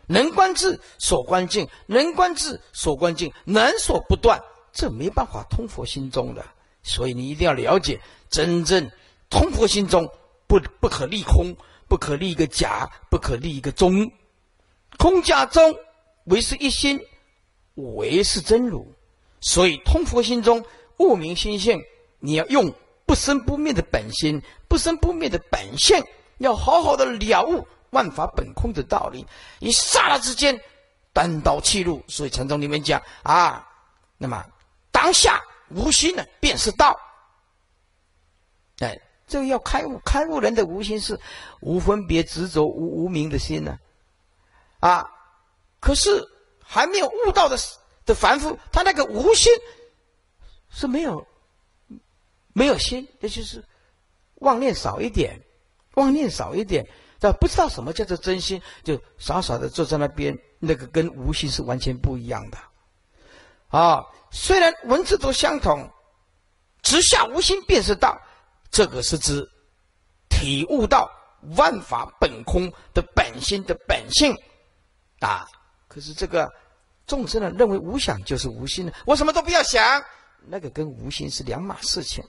[0.06, 4.38] 能观智，所观境，能观智，所观境，能所不断。
[4.70, 6.44] 这没办法通佛心中的，
[6.82, 8.90] 所以你一定要了解，真正
[9.30, 10.06] 通佛心中
[10.46, 11.56] 不不可立空，
[11.88, 14.10] 不可立一个假，不可立一个中，
[14.98, 15.74] 空假中
[16.24, 17.00] 唯是一心，
[17.74, 18.86] 唯是真如。
[19.40, 20.64] 所以通佛心中
[20.98, 21.80] 悟明心性，
[22.18, 22.72] 你要用
[23.06, 26.02] 不生不灭的本心，不生不灭的本性，
[26.38, 29.26] 要好好的了悟万法本空的道理，
[29.60, 30.58] 一刹那之间
[31.12, 32.02] 单刀契入。
[32.08, 33.66] 所以禅宗里面讲啊，
[34.18, 34.44] 那么。
[34.90, 36.96] 当下无心呢，便是道。
[39.26, 41.18] 这个要开悟，开悟人的无心是
[41.60, 43.78] 无分别执着、无无名的心呢。
[44.80, 45.04] 啊，
[45.80, 46.22] 可是
[46.62, 47.56] 还没有悟到的
[48.04, 49.52] 的凡夫，他那个无心
[50.70, 51.26] 是没有
[52.52, 53.64] 没有心，也就是
[54.36, 55.40] 妄念少一点，
[55.94, 56.86] 妄念少一点，
[57.20, 62.58] 他不知道什么叫做真心，就傻傻的坐在那边，那个跟无心是完全不一样的。
[63.68, 64.04] 啊。
[64.36, 65.88] 虽然文字都相同，
[66.82, 68.20] 直下无心便是道，
[68.74, 69.48] 这个是指
[70.28, 71.08] 体悟到
[71.56, 74.36] 万法本空的本心的本性
[75.20, 75.46] 啊。
[75.86, 76.52] 可是这个
[77.06, 80.02] 众生呢，认为无想就是无心的，我什么都不要想，
[80.48, 82.24] 那个跟无心是两码事情，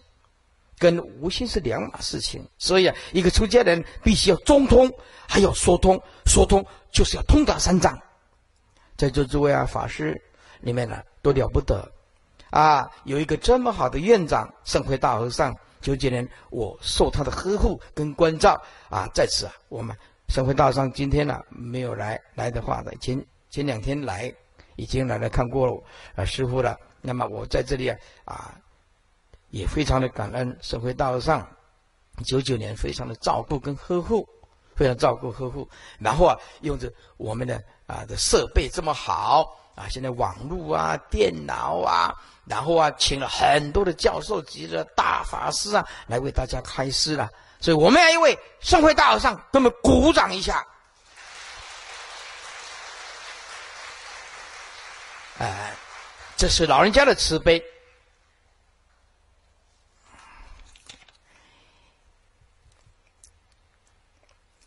[0.77, 2.47] 跟无心是两码事情。
[2.59, 4.87] 所以啊，一个出家人必须要中通，
[5.27, 7.99] 还要说通，说通就是要通达三藏。
[8.95, 10.15] 在座诸位啊，法师
[10.61, 11.91] 里面呢，都了不得。
[12.51, 15.53] 啊，有一个这么好的院长，圣辉大和尚，
[15.85, 19.95] 九九年我受他的呵护跟关照啊，在此啊，我们
[20.29, 24.33] 圣辉大和尚今天呢没有来，来的话呢，前前两天来，
[24.77, 25.83] 已经来了看过了
[26.15, 26.75] 啊师傅了。
[27.01, 28.59] 那么我在这里啊啊，
[29.51, 31.47] 也非常的感恩圣辉大和尚，
[32.25, 34.27] 九九年非常的照顾跟呵护，
[34.75, 35.69] 非常照顾呵护，
[35.99, 42.13] 然后啊用着我们的啊的设备这么好啊，现在网络啊电脑啊。
[42.47, 47.27] 然后啊，请了很多的教授级的大法师啊，来为大家开示了。
[47.59, 50.63] 所以我们要一位盛会大和尚，给我们鼓掌一下。
[55.39, 55.73] 哎，
[56.37, 57.59] 这是老人家的慈悲。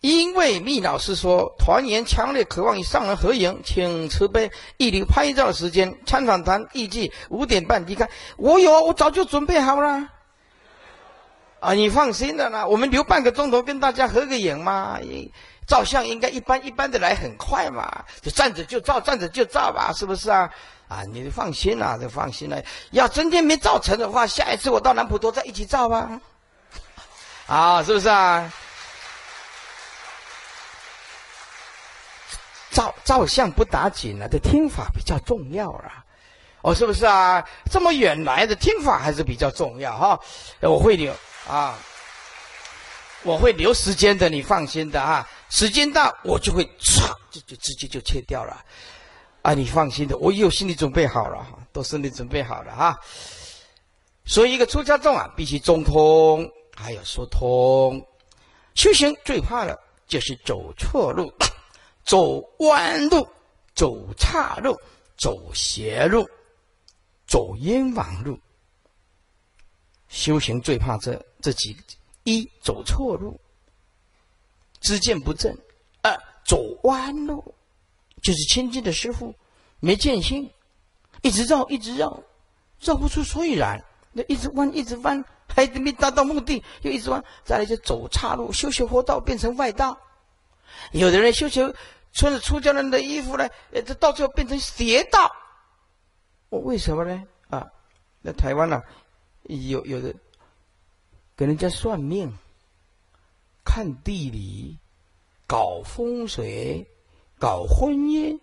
[0.01, 5.93] 因为密老师说，团员强烈渴望与上人合影，请慈悲一留拍照时间。
[6.07, 8.09] 参访团预计五点半离开。
[8.37, 10.09] 我有，我早就准备好了。
[11.61, 14.99] 啊，你放心的啦，我们留半个钟头跟大家合个影嘛。
[15.67, 20.49] 照相应该一般一般的来，很快嘛，就站着就照，站着就照吧，是不是啊？
[20.87, 22.63] 啊，你放心啦，就放心了。
[22.93, 26.21] 要真天没照成的话，下一次我到南普陀再一起照吧。
[27.49, 28.51] 啊，是不是啊？
[32.71, 36.05] 照照相不打紧了，这听法比较重要啊。
[36.63, 37.43] 哦，是不是啊？
[37.71, 40.19] 这么远来的听法还是比较重要哈。
[40.61, 41.15] 我会留
[41.47, 41.79] 啊，
[43.23, 45.27] 我会留时间的，你放心的啊。
[45.51, 48.63] 时间到，我就会唰，就就直接就切掉了。
[49.43, 52.99] 啊，你放心的，我有心理准备好了哈，都心理准备好了哈。
[54.27, 58.05] 所以，一个出家众啊，必须中通，还要说通。
[58.75, 61.33] 修行最怕的就是走错路、
[62.09, 63.29] 走弯路、
[63.75, 64.75] 走岔路、
[65.19, 66.27] 走邪路、
[67.27, 68.41] 走冤枉路。
[70.09, 71.77] 修行最怕这这几：
[72.25, 73.39] 一走错路，
[74.81, 75.55] 知见不正；
[76.01, 77.55] 二走弯路，
[78.23, 79.35] 就是亲近的师傅
[79.79, 80.51] 没见性，
[81.21, 82.23] 一直绕，一直绕，
[82.81, 83.85] 绕不出所以然。
[84.13, 85.23] 那一直弯，一直弯。
[85.47, 89.99] 还没达到目的，又一直弯再来就走岔路，修修佛道变成外道。
[90.93, 91.75] 有的人修修
[92.13, 95.31] 穿着出家人的衣服呢，呃，这到最后变成邪道。
[96.49, 97.23] 我为什么呢？
[97.49, 97.67] 啊，
[98.23, 98.83] 那台湾呢，
[99.45, 100.15] 有有的
[101.37, 102.33] 给人家算命、
[103.65, 104.79] 看地理、
[105.47, 106.87] 搞风水、
[107.39, 108.39] 搞婚姻。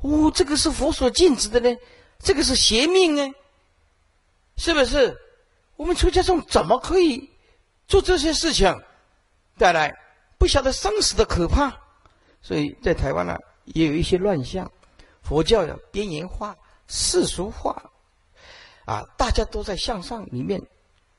[0.00, 1.76] 哦，这个是佛所禁止的呢，
[2.18, 3.34] 这个是邪命呢，
[4.56, 5.20] 是不是？
[5.76, 7.30] 我们出家众怎么可以
[7.88, 8.82] 做这些事情？
[9.58, 9.96] 带来
[10.38, 11.70] 不晓得生死的可怕，
[12.44, 14.70] 所以在台湾呢也有一些乱象。
[15.22, 16.54] 佛教的边缘化、
[16.86, 17.90] 世俗化，
[18.84, 20.60] 啊，大家都在向上里面，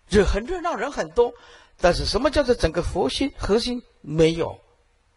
[0.07, 1.33] 热很热闹，人很多，
[1.81, 4.55] 但是什么叫做整个佛心核心没有？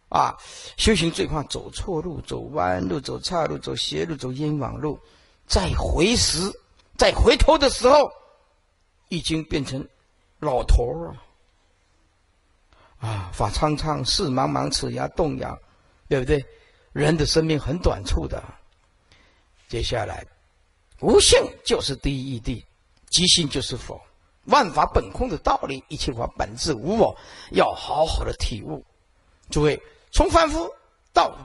[0.08, 0.34] 啊，
[0.78, 4.98] 修行最怕走错路、走弯路、走岔路、走邪路、走冤枉路，
[5.46, 6.40] 再回时、
[6.96, 8.10] 再回头的时候。
[9.10, 9.82] 已经变成
[10.38, 11.16] 老头了
[12.98, 13.30] 啊！
[13.32, 15.58] 法苍苍，事茫茫，齿牙动摇，
[16.08, 16.44] 对不对？
[16.92, 18.42] 人的生命很短促的。
[19.68, 20.26] 接下来，
[21.00, 22.64] 无性就是第一义谛，
[23.10, 24.00] 即性就是佛，
[24.46, 27.14] 万法本空的道理，一切法本质无我，
[27.52, 28.84] 要好好的体悟。
[29.50, 30.68] 诸位，从凡夫
[31.12, 31.36] 到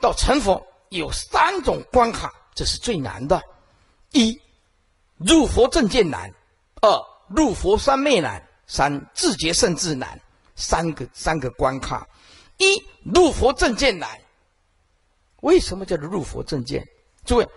[0.00, 3.42] 到成佛，有三种关卡，这是最难的：
[4.12, 4.40] 一
[5.16, 6.30] 入佛正见难；
[6.80, 6.88] 二
[7.28, 10.20] 入佛三昧难，三自觉圣智难，
[10.54, 12.06] 三个三个关卡。
[12.62, 14.08] 一入佛正见难，
[15.40, 16.86] 为什么叫做入佛正见？
[17.24, 17.48] 诸位，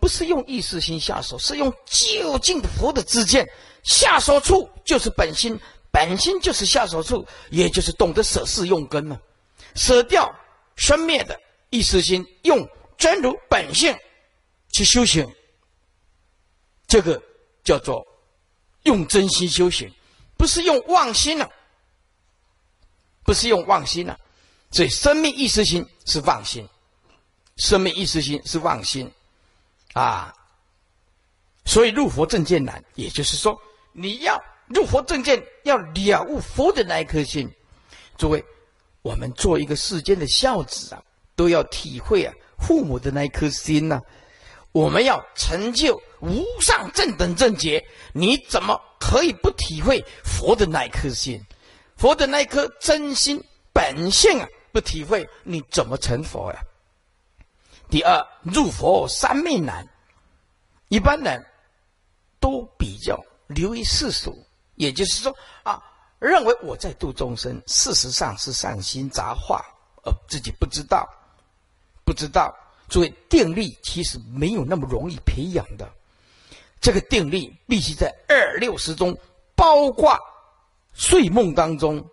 [0.00, 3.46] 不是用意识心下手，是用究竟佛的知见。
[3.82, 5.58] 下手处，就是本心，
[5.90, 9.20] 本心就是下手处，也就是懂得舍事用根嘛，
[9.74, 10.34] 舍掉
[10.76, 11.38] 生灭的
[11.70, 13.96] 意识心，用真如本性
[14.72, 15.30] 去修行，
[16.86, 17.22] 这个
[17.62, 18.06] 叫做。
[18.84, 19.92] 用真心修行，
[20.38, 21.46] 不是用妄心了，
[23.22, 24.18] 不是用妄心了，
[24.70, 26.66] 所以生命意识心是妄心，
[27.56, 29.10] 生命意识心是妄心，
[29.94, 30.32] 啊，
[31.64, 33.60] 所以入佛正见难，也就是说，
[33.92, 37.50] 你要入佛正见，要了悟佛的那一颗心。
[38.16, 38.44] 诸位，
[39.02, 41.02] 我们做一个世间的孝子啊，
[41.34, 44.00] 都要体会啊父母的那一颗心呐。
[44.72, 51.44] 我们要成就无上正等正觉，你怎么可以不体会佛的那一颗心？
[51.96, 56.60] 佛的那一颗真心本性啊，不体会你怎么成佛呀？
[57.88, 59.86] 第二，入佛三昧难，
[60.88, 61.44] 一般人
[62.38, 65.82] 都比较流于世俗，也就是说啊，
[66.18, 69.64] 认为我在度众生，事实上是善心杂化，
[70.04, 71.08] 而自己不知道，
[72.04, 72.54] 不知道。
[72.88, 75.88] 所以定力其实没有那么容易培养的，
[76.80, 79.16] 这个定力必须在二六时中，
[79.54, 80.18] 包括
[80.92, 82.04] 睡梦当中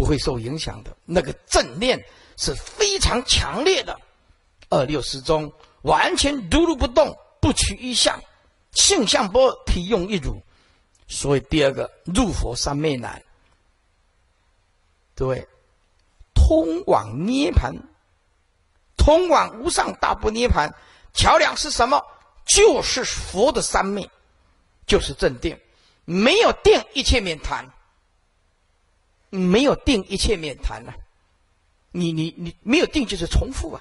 [0.00, 0.96] 不会受影响的。
[1.04, 2.02] 那个正念
[2.38, 3.94] 是非常强烈的，
[4.70, 8.18] 二六时中完全如如不动，不取一相，
[8.72, 10.40] 性相不二，体用一如。
[11.06, 13.22] 所以第二个入佛三昧难，
[15.14, 15.46] 对，
[16.34, 17.74] 通往涅盘。
[18.96, 20.74] 通往无上大不涅盘
[21.12, 22.02] 桥梁是什么？
[22.46, 24.08] 就是佛的三昧，
[24.86, 25.58] 就是正定。
[26.04, 27.64] 没有定，一切免谈；
[29.30, 30.92] 没有定，一切免谈了。
[31.92, 33.80] 你你你没有定，就是重复啊！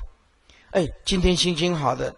[0.72, 2.16] 哎，今天心情好的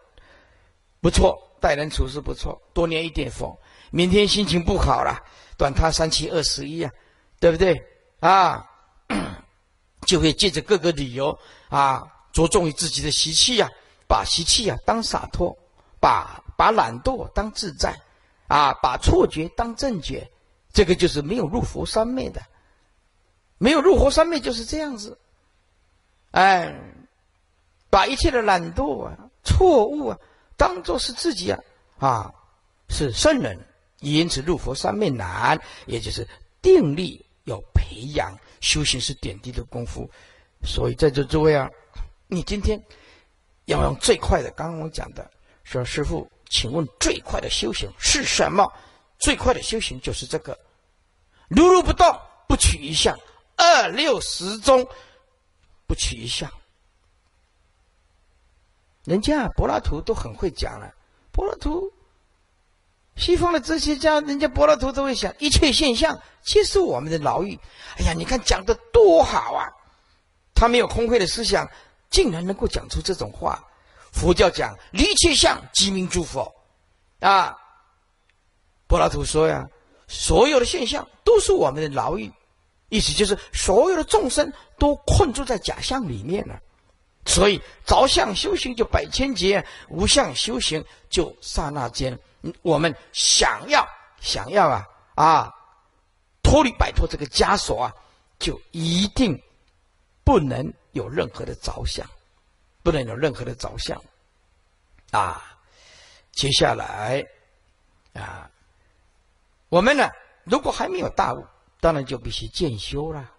[1.02, 3.58] 不错，待人处事不错，多念一点佛。
[3.90, 5.18] 明天心情不好了，
[5.58, 6.92] 短他三七二十一啊，
[7.40, 7.82] 对不对
[8.20, 8.66] 啊？
[10.08, 11.38] 就会借着各个理由
[11.70, 12.04] 啊。
[12.32, 13.70] 着重于自己的习气呀，
[14.08, 15.54] 把习气呀当洒脱，
[16.00, 17.94] 把把懒惰当自在，
[18.48, 20.26] 啊，把错觉当正觉，
[20.72, 22.42] 这个就是没有入佛三昧的，
[23.62, 25.16] 没有入佛三昧就是这样子，
[26.32, 26.74] 哎，
[27.92, 30.18] 把一切的懒惰啊、错误啊，
[30.58, 31.60] 当做是自己啊
[32.00, 32.34] 啊
[32.90, 33.56] 是圣人，
[34.00, 36.28] 因此入佛三昧难，也就是
[36.60, 40.10] 定力要培养，修行是点滴的功夫。
[40.64, 41.70] 所以在这诸位啊，
[42.26, 42.82] 你今天
[43.66, 45.30] 要用最快的，刚刚我讲的
[45.64, 48.68] 说，师傅，请问最快的修行是什么？
[49.20, 50.58] 最快的修行就是这个，
[51.48, 52.08] 如如不动，
[52.48, 53.16] 不取一相，
[53.62, 54.88] 二六十中
[55.86, 56.52] 不取一相。
[59.04, 60.92] 人家柏拉图都很会讲了，
[61.32, 61.92] 柏拉图，
[63.16, 67.60] 西方的哲学家，人家柏拉图都会想，一切现象皆是我们的牢狱。
[67.98, 69.70] 哎呀，你看讲的多好啊！
[70.56, 71.70] 他没有空慧的思想，
[72.10, 73.64] 竟然能够讲出这种话。
[74.12, 76.52] 佛教讲一切相，即名诸佛
[77.20, 77.56] 啊。
[78.88, 79.68] 柏拉图说呀，
[80.08, 82.32] 所有的现象都是我们的牢狱，
[82.92, 86.60] 意思就是所有的众生都困住在假象里面了。
[87.26, 92.20] 所以着相修行就百千劫，无相修行就刹那间。
[92.62, 93.88] 我们想要
[94.20, 95.54] 想要啊啊
[96.44, 97.96] 脱离摆脱这个枷锁啊，
[98.40, 99.42] 就一定
[100.24, 102.06] 不能有任何的着相，
[102.84, 104.02] 不能有任何的着相
[105.12, 105.42] 啊。
[106.34, 107.26] 接下来
[108.14, 108.50] 啊。
[109.70, 110.10] 我们呢，
[110.44, 111.46] 如果还没有大悟，
[111.82, 113.30] 当然就必须渐修了。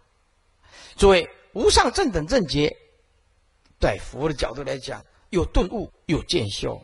[0.96, 2.76] 作为无上正等正觉，
[3.80, 6.78] 在佛的角度来讲，有顿悟，有渐修。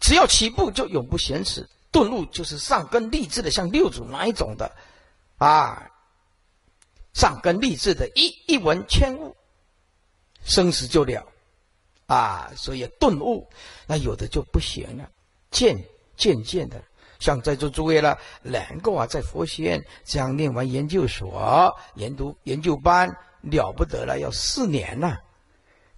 [0.00, 1.66] 只要起步，就永不闲耻。
[1.92, 4.76] 顿悟就是上根立志的，像六祖那一种的
[5.38, 5.90] 啊，
[7.14, 9.36] 上根立志的，一一闻千悟，
[10.44, 11.26] 生死就了
[12.06, 12.52] 啊。
[12.56, 13.48] 所以顿悟，
[13.86, 15.10] 那有的就不行了，
[15.50, 15.84] 渐
[16.16, 16.82] 渐渐的。
[17.20, 23.08] 像在座诸位了，能够啊，在佛学院这样念完研究所、研读研究班，
[23.42, 25.16] 了不得了，要四年了，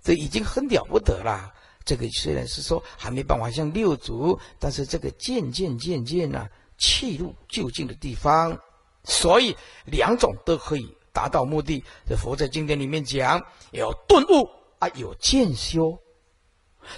[0.02, 1.50] 这已经很了不得了。
[1.84, 8.56] 这个虽然是说还没办法像六祖，但是这个渐渐渐渐呢，切入就近的地方，
[9.04, 11.82] 所以两种都可以达到目的。
[12.06, 13.40] 这佛在经典里面讲，
[13.72, 15.98] 有顿悟啊，有渐修。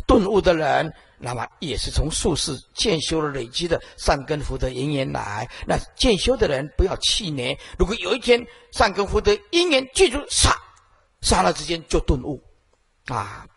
[0.07, 0.91] 顿悟的人，
[1.25, 5.49] 那么也是从术士渐修了累积的善根福德因缘来。
[5.67, 10.55] 那渐修的人不要气馁，如果有一天善根福德因缘记住，刹
[11.23, 12.43] 刹那之间就顿悟
[13.07, 13.49] 啊！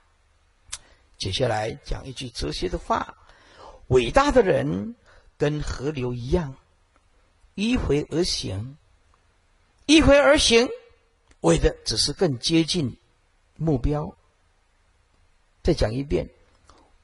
[1.18, 3.14] 接下来讲一句哲学的话：
[3.88, 4.96] 伟大的人
[5.38, 6.56] 跟河流一样，
[7.56, 8.78] 迂回而行，
[9.88, 10.70] 迂回而行，
[11.42, 12.98] 为的只是更接近
[13.58, 14.16] 目标。
[15.64, 16.30] 再讲一遍，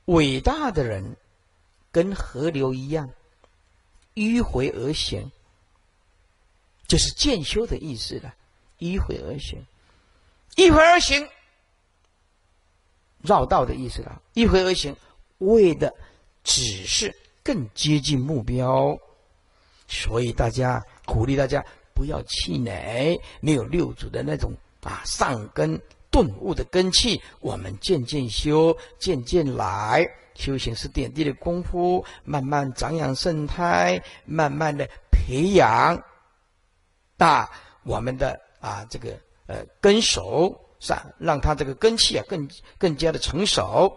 [0.05, 1.15] 伟大的人
[1.91, 3.09] 跟河流一样，
[4.15, 5.31] 迂回而行，
[6.87, 8.33] 就是渐修的意思了。
[8.79, 9.57] 迂回而行，
[10.55, 11.25] 迂回而行，
[13.21, 14.21] 绕道的意思了。
[14.33, 14.93] 迂回而行，
[15.37, 15.93] 为的
[16.43, 18.97] 只是更接近目标。
[19.87, 21.63] 所以大家鼓励大家
[21.93, 25.79] 不要气馁，没有六祖的那种啊上根。
[26.13, 30.07] 顿悟的根气，我们渐渐修，渐渐来。
[30.35, 35.99] 修行是点滴的功夫，慢慢长养圣胎，慢慢的培养，
[37.17, 37.49] 大，
[37.83, 40.93] 我们的啊这个呃根熟，是？
[41.17, 42.47] 让他这个根气啊更
[42.77, 43.91] 更加的成熟。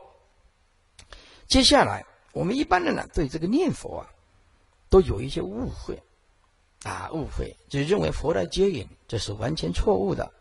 [1.46, 2.02] 接下来，
[2.32, 4.08] 我们一般人呢对这个念佛啊，
[4.88, 6.02] 都有一些误会，
[6.82, 10.32] 啊误会，就认为佛来接引，这是完全错误的。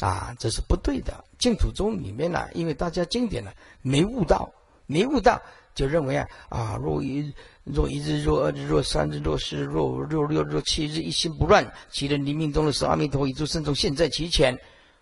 [0.00, 1.24] 啊，这是不对的。
[1.38, 3.52] 净土宗里面呢，因为大家经典呢
[3.82, 4.50] 没悟到，
[4.86, 5.40] 没悟到，
[5.74, 14.58] 就认为啊啊，若一若一日，若二日，若三日，若四日，若五日，若六日，若七日，一心不乱，其人临命中的时候，阿弥陀佛，一诸圣众现在其前。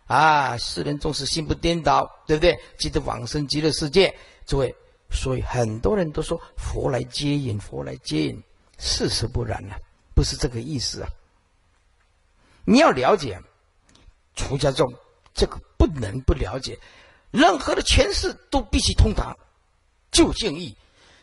[0.06, 2.58] 啊，世人纵使心不颠倒，对不对？
[2.76, 4.14] 即得往生极乐世界。
[4.44, 4.74] 诸位，
[5.10, 8.42] 所以很多人都说佛来接引，佛来接引，
[8.78, 9.74] 事实不然呢，
[10.14, 11.08] 不是这个意思啊。
[12.64, 13.40] 你要了解。
[14.34, 14.92] 出家众，
[15.34, 16.78] 这个不能不了解，
[17.30, 19.36] 任何的诠释都必须通达，
[20.10, 20.76] 就近义，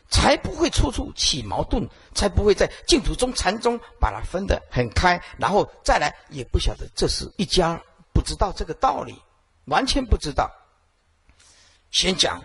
[0.10, 7.82] 才不会处处起矛盾，才不会在净土中禅宗把它分得很开，然后再来也不晓得这是一家，
[8.14, 9.20] 不知道这个道理，
[9.66, 10.50] 完全不知道。
[11.92, 12.42] 先讲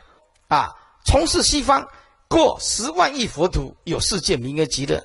[0.48, 1.86] 啊，从事西方
[2.28, 5.02] 过十万亿佛土，有世界名额极乐。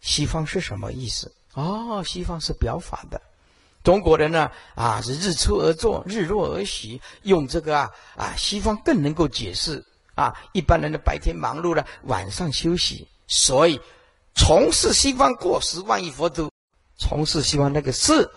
[0.00, 1.32] 西方是什么意思？
[1.54, 3.20] 哦，西方是表法的。
[3.86, 9.80] 中国人呢啊是日出而作，日落而息，用这个啊啊西方更能够解释
[10.16, 13.80] 啊一般人的白天忙碌了，晚上休息，所以
[14.34, 16.50] 从事西方过十万亿佛土，
[16.98, 18.28] 从事西方那个事，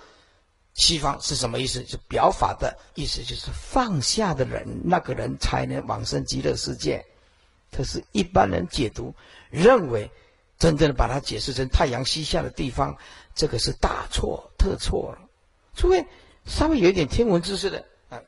[0.75, 1.81] 西方是什么意思？
[1.81, 7.03] 就表法的意思，就是放下的人，那个人才能往生极乐世界。
[7.75, 9.11] 可是，一般人解读
[9.49, 10.11] 认为，
[10.59, 12.95] 真正的把它解释成太阳西下的地方，
[13.33, 15.25] 这个是大错特错了。
[15.80, 16.05] 诸位
[16.45, 18.19] 稍微有一点天文知识的啊，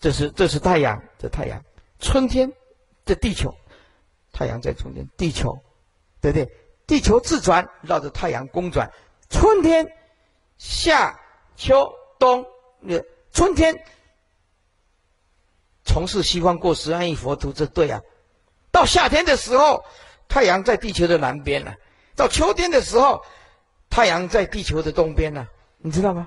[0.00, 1.62] 这是这是太阳，这太阳，
[1.98, 2.50] 春天
[3.04, 3.54] 这地球，
[4.32, 5.60] 太阳在中间，地球，
[6.22, 6.50] 对不对？
[6.86, 8.90] 地球自转，绕着太阳公转，
[9.28, 9.86] 春天、
[10.56, 11.20] 夏、
[11.54, 11.86] 秋、
[12.18, 12.46] 冬，
[12.80, 12.98] 那
[13.30, 13.78] 春天
[15.84, 18.00] 从事西方过十万亿佛图，这对啊。
[18.70, 19.84] 到夏天的时候，
[20.28, 21.74] 太阳在地球的南边了；
[22.14, 23.22] 到秋天的时候，
[23.90, 25.46] 太阳在地球的东边了。
[25.76, 26.26] 你知道吗？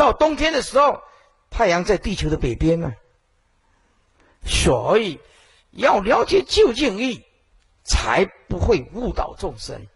[0.00, 1.02] 到冬天的时候，
[1.50, 2.90] 太阳在地球的北边了。
[4.46, 5.20] 所以
[5.72, 7.22] 要了解究竟义，
[7.84, 9.86] 才不会误导众生。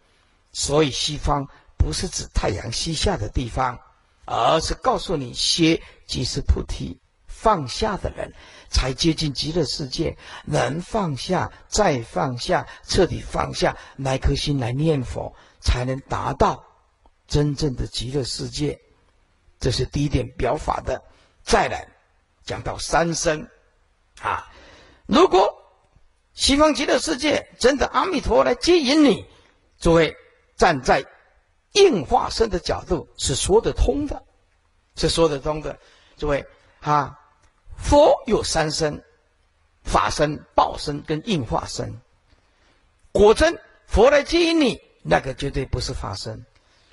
[0.51, 3.79] 所以西方不是指太阳西下的地方，
[4.25, 8.31] 而是告诉你，歇即是菩提，放下的人。
[8.69, 16.63] 才接近极乐世界，能放下，再放下，彻底放下那颗心来念佛，才能达到
[17.27, 18.79] 真正的极乐世界。
[19.65, 21.01] 这是第一点表法的。
[21.41, 21.87] 再来
[22.43, 23.49] 讲到三生
[24.21, 24.47] 啊，
[25.07, 25.51] 如果
[26.35, 29.25] 西方极乐世界真的阿弥陀来接引你，
[29.79, 30.15] 诸位
[30.55, 31.03] 站在
[31.71, 34.21] 应化身的角度是说得通的，
[34.97, 35.75] 是说得通的。
[36.15, 36.45] 诸位
[36.81, 37.19] 啊。
[37.75, 39.03] 佛有三身：
[39.83, 41.99] 法身、报身跟应化身。
[43.11, 46.45] 果真佛来接引你，那个绝对不是法身。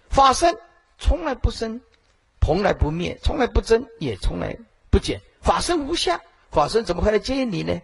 [0.09, 0.57] 法身
[0.99, 1.81] 从来不生，
[2.45, 4.59] 从来不灭，从来不增，也从来
[4.91, 5.21] 不减。
[5.41, 6.21] 法身无相，
[6.51, 7.81] 法身怎么会来接引你呢？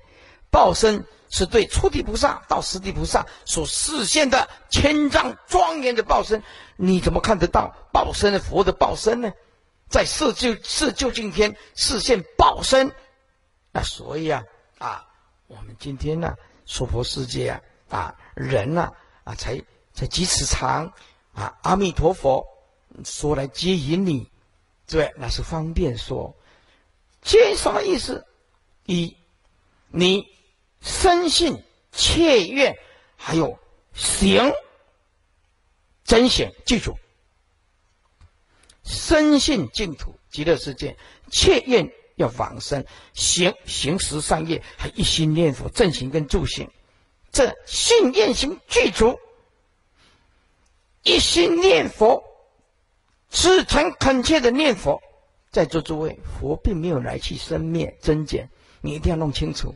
[0.51, 6.43] 报身是对初地菩萨到十地菩萨所示现的千丈庄严的报身，
[6.77, 9.33] 你怎么看得到报身的佛的报身呢？
[9.89, 12.93] 在四就四究竟天视现报身，
[13.73, 14.43] 那所以啊
[14.79, 15.07] 啊，
[15.47, 16.35] 我们今天呢
[16.67, 18.93] 娑婆世界啊啊人呢
[19.25, 19.63] 啊才
[19.95, 20.93] 才几尺长
[21.33, 22.45] 啊，阿弥陀佛
[23.05, 24.31] 说来接引你，
[24.89, 26.35] 对，那是方便说。
[27.21, 28.27] 接什么意思？
[28.87, 29.15] 一，
[29.89, 30.27] 你
[30.81, 31.63] 深信
[31.93, 32.75] 切愿，
[33.17, 33.59] 还有
[33.93, 34.51] 行
[36.05, 36.97] 真行，记住。
[38.85, 40.97] 深信净土极乐世界，
[41.31, 41.87] 切愿
[42.17, 42.83] 要往生，
[43.13, 46.71] 行行十善业，还一心念佛正行跟助行，
[47.31, 49.19] 这信愿行具足，
[51.03, 52.23] 一心念佛，
[53.31, 55.01] 至诚恳切的念佛，
[55.51, 58.49] 在座诸位，佛并没有来去生灭增减，
[58.81, 59.75] 你一定要弄清楚，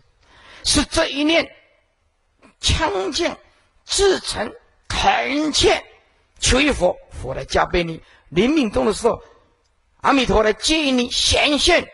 [0.64, 1.50] 是这一念
[2.60, 3.36] 清净
[3.84, 4.52] 至诚
[4.88, 5.84] 恳切
[6.40, 8.02] 求一佛，佛来加倍你。
[8.30, 9.22] 临命终的时候，
[10.00, 11.86] 阿弥陀来接引你显现。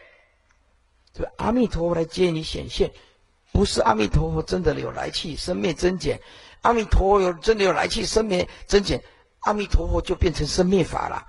[1.12, 2.92] 这个阿弥陀佛来接引你显现，
[3.52, 6.20] 不是阿弥陀佛真的有来去生灭增减。
[6.62, 9.02] 阿弥陀佛有真的有来去生灭增减，
[9.40, 11.26] 阿弥陀佛就变成生灭法了。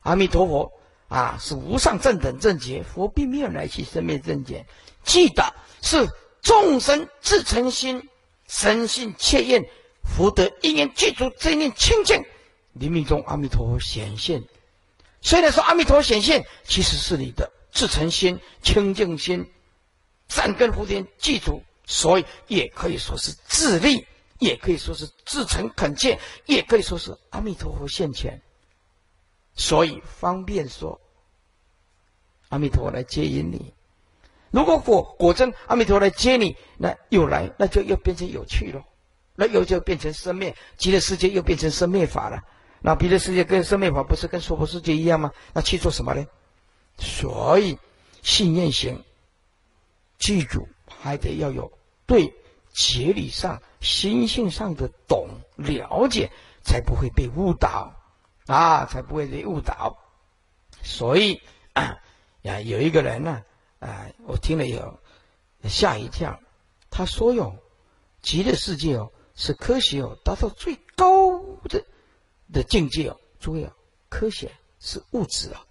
[0.00, 0.72] 阿弥陀佛
[1.08, 4.66] 啊，是无上正等正觉，佛并没有来去生灭增减。
[5.04, 6.06] 记得是
[6.42, 8.08] 众生自诚心，
[8.46, 9.64] 深信切愿，
[10.04, 12.22] 福德因缘具足，这一念清净。
[12.74, 14.42] 临命中，阿弥陀佛显现。
[15.20, 19.50] 虽然说阿弥陀佛显现，其实是你的自诚心、清净心、
[20.28, 24.06] 善根福田具足，所以也可以说是自利，
[24.38, 28.40] 也可以说是自诚恳切，也可以说是阿弥陀佛现前。
[29.58, 30.98] 所以方便说，
[32.48, 33.74] 阿弥陀来接引你。
[34.50, 38.82] 如果果果真阿弥陀来接你，那又来，那就又变成有趣了，
[39.34, 42.42] 那又就变成生灭极乐世界，又变成生灭法了。
[42.80, 45.32] 那别的世界跟生灭法不是跟娑婆世界一样吗？
[45.52, 46.24] 那去做什么呢？
[46.96, 47.76] 所以
[48.22, 49.04] 信念行，
[50.18, 51.70] 记住还得要有
[52.06, 52.32] 对
[52.72, 56.30] 节理上、心性上的懂了解，
[56.62, 57.92] 才不会被误导
[58.48, 59.96] 啊，才不会被误导。
[60.82, 61.40] 所以
[61.74, 61.96] 啊，
[62.42, 63.44] 有一个人呢，
[63.78, 64.98] 啊，我听了以后
[65.64, 66.40] 吓一跳，
[66.90, 67.56] 他说哟，
[68.20, 71.38] 极乐世界哦，是科学哦达到最高
[71.68, 71.84] 的。
[72.50, 73.74] 的境界哦，诸位啊，
[74.08, 75.66] 科学是物质啊，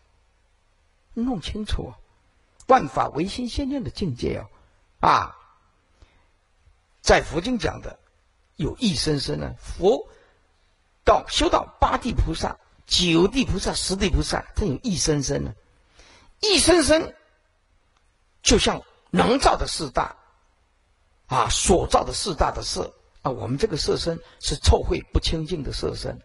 [1.16, 1.98] 弄清楚啊，
[2.68, 4.46] 万法唯心现念的境界哦，
[5.00, 5.36] 啊，
[7.02, 7.98] 在佛经讲的
[8.58, 10.08] 有一生生呢，佛
[11.04, 15.54] 到修到八地菩萨、九地菩萨、十地菩萨，他有一生生呢，
[16.40, 17.14] 一生生
[18.42, 18.82] 就像
[19.12, 20.16] 能造的四大
[21.28, 26.20] 啊，所造的四大的色啊，我们这个色身是臭秽不清净的色身。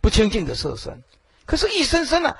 [0.00, 1.02] 不清净的色身，
[1.44, 2.36] 可是，一生生呢，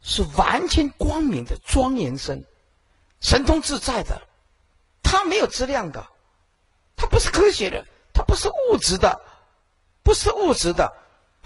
[0.00, 2.44] 是完全光明的庄严身，
[3.20, 4.22] 神通自在的，
[5.02, 6.06] 它没有质量的，
[6.94, 9.20] 它不是科学的，它不是物质的，
[10.04, 10.96] 不是物质的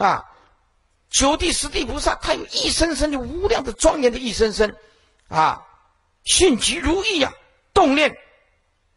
[0.05, 0.25] 啊！
[1.11, 4.75] 九地十地菩萨，他有一生生的无量的庄严的一生生
[5.29, 5.67] 啊，
[6.25, 7.33] 迅疾如意啊，
[7.75, 8.17] 动念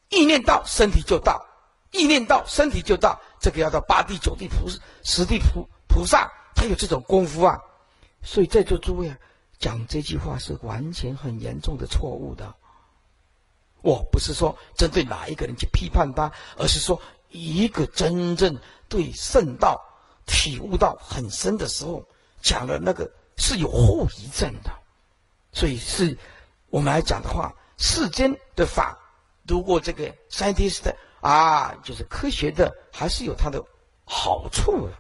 [0.10, 1.44] 意念到身体就到，
[1.92, 4.70] 意念到身体就到，这个要到八地九地菩
[5.04, 7.60] 十地菩菩萨，他有这种功夫啊，
[8.22, 9.18] 所以在座诸位啊。
[9.60, 12.54] 讲这句话是完全很严重的错误的。
[13.82, 19.82] 我不是说针对哪一个人去批判他，而是说一个真正对圣道
[20.26, 22.06] 体悟到很深的时候，
[22.42, 24.72] 讲的那个是有后遗症的。
[25.52, 26.18] 所以是
[26.70, 28.98] 我们来讲的话，世间的法，
[29.48, 33.64] 如果这个 scientist 啊，就是科学的，还是有它的
[34.06, 34.94] 好处的。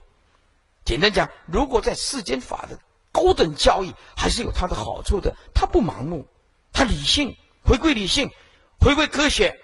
[0.85, 2.77] 简单讲，如果在世间法的。
[3.15, 6.25] 高等教育还是有它的好处的，他不盲目，
[6.71, 8.27] 他理性，回归理性，
[8.79, 9.55] 回归科学，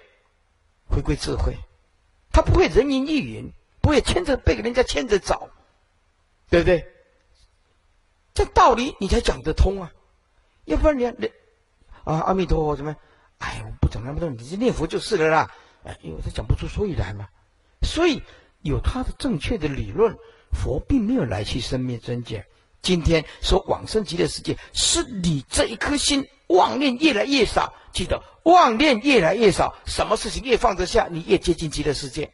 [0.88, 1.56] 回归智慧，
[2.30, 5.50] 他不会人云亦云，不会牵着被人家牵着走，
[6.48, 6.86] 对不对？
[8.32, 9.90] 这道理你才讲得通啊，
[10.64, 11.30] 要不然你你
[12.04, 12.94] 啊，阿弥陀佛怎么？
[13.38, 15.50] 哎，我不讲那么多，你就念佛就是了啦。
[15.82, 17.26] 哎，因为他讲不出所以然嘛，
[17.82, 18.22] 所以
[18.62, 20.14] 有他的正确的理论，
[20.52, 22.46] 佛并没有来去生灭真见。
[22.82, 27.74] 今天说往生极乐世界，是你这一颗心妄念越来越少。
[27.92, 32.30] 记得妄念越来越少，什么事情越放得下，你越接近极乐世界。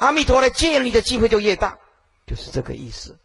[0.00, 1.78] 阿弥陀来见你的机会就越大，
[2.26, 3.18] 就是这个意思，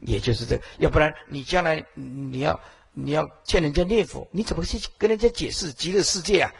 [0.00, 0.60] 也就是这。
[0.78, 2.60] 要不然你将来你要
[2.92, 6.52] 你要见人家念佛，你怎么去跟人家解释极乐世界啊？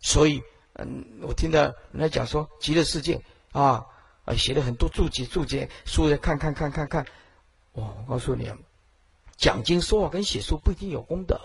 [0.00, 0.42] 所以，
[0.74, 3.18] 嗯，我听到人家讲说极乐世界
[3.52, 3.82] 啊，
[4.26, 7.02] 啊，写了很多注解注解书，看看看看看。
[7.72, 8.52] 哇我告诉你，
[9.38, 11.40] 讲经说话跟写书不一定有功德。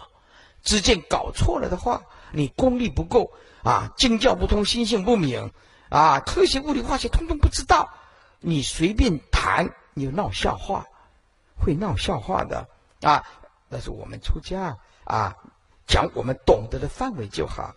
[0.64, 2.04] 只见搞错了的话，
[2.34, 3.32] 你功力不够
[3.64, 5.50] 啊，经教不通，心性不明
[5.92, 7.88] 啊，科学、物理、化学通通不知道，
[8.40, 10.84] 你随便谈，你闹笑话，
[11.56, 12.68] 会闹笑话的
[13.02, 13.24] 啊。
[13.70, 15.36] 但是我们出家啊，
[15.86, 17.76] 讲我们懂得的范围就好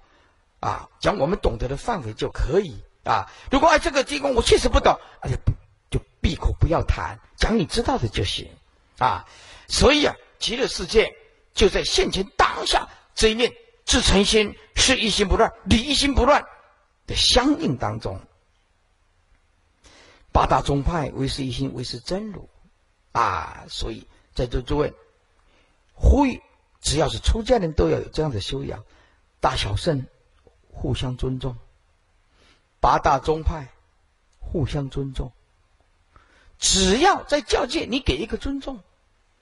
[0.61, 3.29] 啊，讲我们懂得的范围就可以啊。
[3.51, 5.53] 如果哎，这个经功我确实不懂，哎呀不。
[5.91, 8.51] 就闭口不要谈，讲你知道的就行，
[8.99, 9.25] 啊，
[9.69, 11.09] 所以啊，极乐世界
[11.55, 13.53] 就在现前当下这一面，
[13.85, 16.45] 自诚心是一心不乱，理一心不乱
[17.07, 18.21] 的相应当中。
[20.33, 22.49] 八大宗派为是一心，为是真如，
[23.13, 24.93] 啊，所以在座诸位
[25.93, 26.43] 呼吁，
[26.81, 28.85] 只要是出家人都要有这样的修养，
[29.41, 30.07] 大小圣
[30.69, 31.57] 互相尊重，
[32.81, 33.69] 八大宗派
[34.41, 35.31] 互相尊重。
[36.59, 38.83] 只要在教界，你给一个尊重，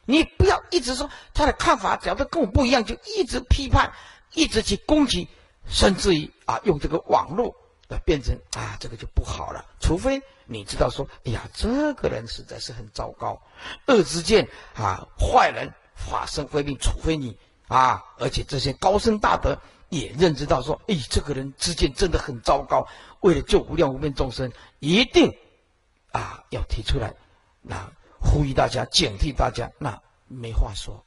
[0.04, 3.94] 你不要一直说他的看法，只要他跟我不一样，就一直批判，
[4.34, 5.28] 一直去攻击，
[5.66, 7.54] 甚至于啊，用这个网络
[7.88, 9.64] 来变成啊，这个就不好了。
[9.80, 13.40] 除非你知道说，哎呀，这个人实在是很糟糕，
[13.86, 17.38] 恶之见啊，坏人法身会命，除非你
[17.68, 19.58] 啊，而且这些高僧大德
[19.88, 22.86] 也认知到说，哎，这个人之见真的很糟糕，
[23.20, 25.32] 为了救无量无边众生，一定。
[26.12, 27.14] 啊，要提出来，
[27.62, 27.90] 那
[28.20, 29.98] 呼吁大家，警惕大家，那
[30.28, 31.02] 没话说。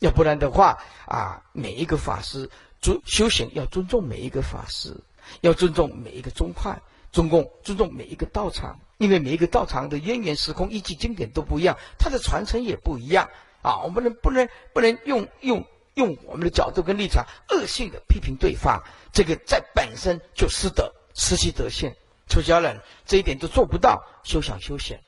[0.00, 2.50] 要不然的话，啊，每一个法师
[2.80, 4.96] 尊修行要尊重每一个法师，
[5.40, 6.80] 要尊重每一个宗派，
[7.12, 13.28] 尊共尊重每一个道场，因为每一个道场的渊源、时空、依据、经典都不一样，它的传承也不一样。
[13.60, 15.64] 啊，我们能不能不能用用
[15.94, 18.80] 用我们的角度跟立场恶性的批评对方？
[19.12, 21.92] 这个在本身就失德，失其德性。
[22.28, 25.00] 出家人这一点都做不到，休想休闲。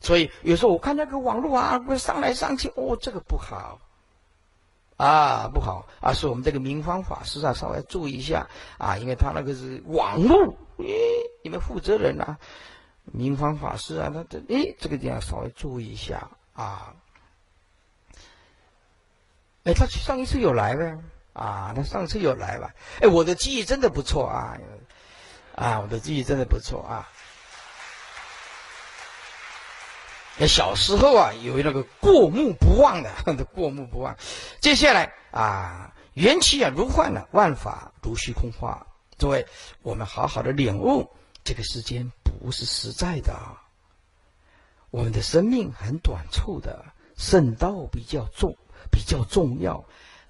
[0.00, 3.78] 所以有时候我看那个网络啊，上来上去，哦，这个不好
[4.98, 8.46] 啊，不好啊，是我们这个明方法师啊，稍微注意一下
[8.76, 12.36] 啊，因为他那个是网络，诶，你们负责人啊，
[13.04, 16.94] 明方法师啊，他这诶，这个地方稍微注意一下啊。
[19.64, 20.98] 哎，他上一次有来呗？
[21.32, 22.74] 啊，他上次有来吧？
[23.00, 24.58] 哎，我的记忆真的不错啊。
[25.54, 27.08] 啊，我的记忆真的不错啊！
[30.27, 33.10] 那小时候啊，有那个过目不忘的，
[33.54, 34.16] 过目不忘。
[34.60, 38.86] 接下来啊，缘起啊如幻了，万法如虚空化。
[39.18, 39.46] 诸位，
[39.82, 41.10] 我们好好的领悟，
[41.42, 43.34] 这个世间不是实在的，
[44.90, 46.84] 我们的生命很短促的，
[47.16, 48.56] 圣道比较重，
[48.92, 49.84] 比较重要。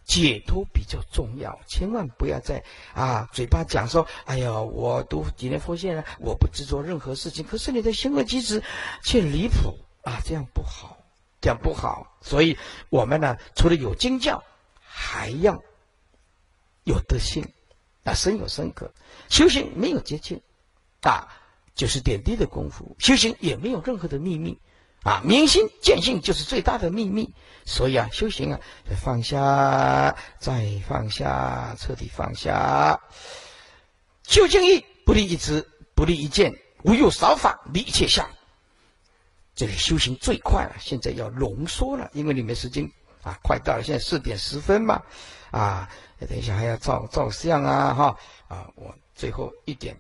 [0.05, 8.63] 解脱比较重要，千万不要在啊嘴巴讲说：“哎呀，我读几年佛线了，我不执着任何事情。”可是你的行为举止
[9.05, 9.77] 却离谱
[10.09, 10.97] 啊，这样不好
[11.39, 12.17] 这样不好。
[12.23, 12.57] 所以
[12.89, 14.43] 我们呢，除了有经教，
[14.81, 15.63] 还要
[16.85, 17.47] 有德性，
[18.05, 18.91] 啊，深有深刻。
[19.29, 20.41] 修行没有捷径，
[21.03, 21.29] 啊，
[21.75, 22.97] 就是点滴的功夫。
[22.99, 24.59] 修行也没有任何的秘密，
[25.03, 27.35] 啊，明心见性就是最大的秘密。
[27.67, 28.61] 所以啊，修行啊，
[29.05, 32.99] 放下，再放下，彻底放下。
[34.23, 38.27] 究竟义，不立一知，不立一见，无有少法，离一切相。
[39.59, 42.89] 这个修行最快了，现在要浓缩了，因为你们时间
[43.25, 45.03] 啊快到了，现在四点十分嘛，
[45.51, 45.91] 啊，
[46.21, 49.97] 等一下还要照照相啊，哈，啊，我最后一点，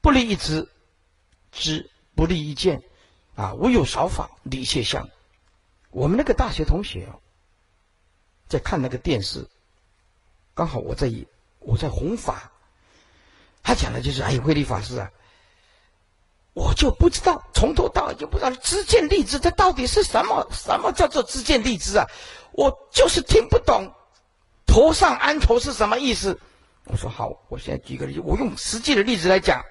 [0.00, 0.66] 不立一知，
[1.52, 2.82] 知不立一见，
[3.34, 5.06] 啊，无有少法，离一切相。
[5.90, 7.06] 我们那个大学同学，
[8.48, 9.46] 在看那个电视，
[10.54, 11.12] 刚好我在
[11.58, 12.50] 我在弘法，
[13.62, 15.10] 他讲的就是哎，慧理法师啊，
[16.54, 20.48] 我就不知道从头到尾就不知道知见立知，它到底是什么？
[20.50, 22.06] 什么叫做知见立知啊？
[22.52, 23.92] 我就是听不懂，
[24.64, 26.40] 头上安头是什么意思？
[26.84, 29.62] 我说好，我现在举个例子，我用实际的例子来讲，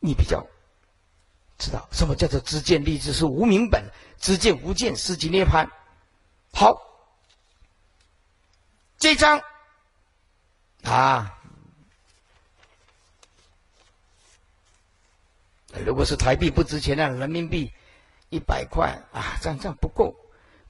[0.00, 0.44] 你比较
[1.58, 3.82] 知道什么叫做知见立知是无名本。
[4.20, 5.68] 知见无见，四即涅槃。
[6.52, 6.80] 好，
[8.96, 9.38] 这张
[10.82, 11.33] 啊，
[15.84, 17.72] 如果是台币不值钱的人民币
[18.28, 20.14] 一百块啊，这样这样不够，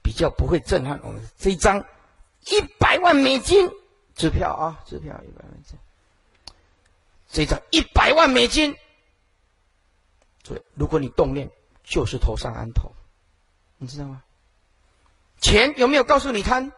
[0.01, 1.21] 比较不会震撼我们。
[1.37, 1.83] 这一张
[2.47, 3.69] 一百万美金
[4.15, 5.77] 支票啊，支票一百万美金，
[7.29, 8.75] 这张一百万美金，
[10.43, 11.49] 对，如果你动念，
[11.83, 12.91] 就是头上安头。
[13.77, 14.23] 你知道吗？
[15.41, 16.71] 钱有没有告诉你贪？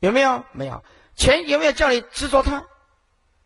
[0.00, 0.44] 有没有？
[0.52, 0.84] 没有。
[1.16, 2.64] 钱有没有叫你执着它？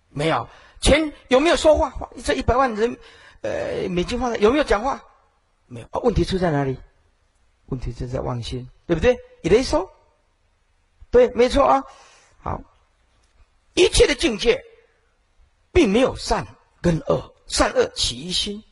[0.08, 0.48] 没有。
[0.80, 2.10] 钱有没有说话？
[2.24, 2.98] 这一百万人，
[3.46, 5.02] 呃，美金放在有没有讲话？
[5.66, 5.88] 没有。
[6.02, 6.76] 问题出在哪里？
[7.66, 9.16] 问题正在妄心，对不对？
[9.42, 9.90] 你得说，
[11.10, 11.84] 对，没错啊。
[12.40, 12.60] 好，
[13.74, 14.64] 一切的境界，
[15.72, 16.46] 并没有善
[16.80, 18.62] 跟恶，善恶起一心。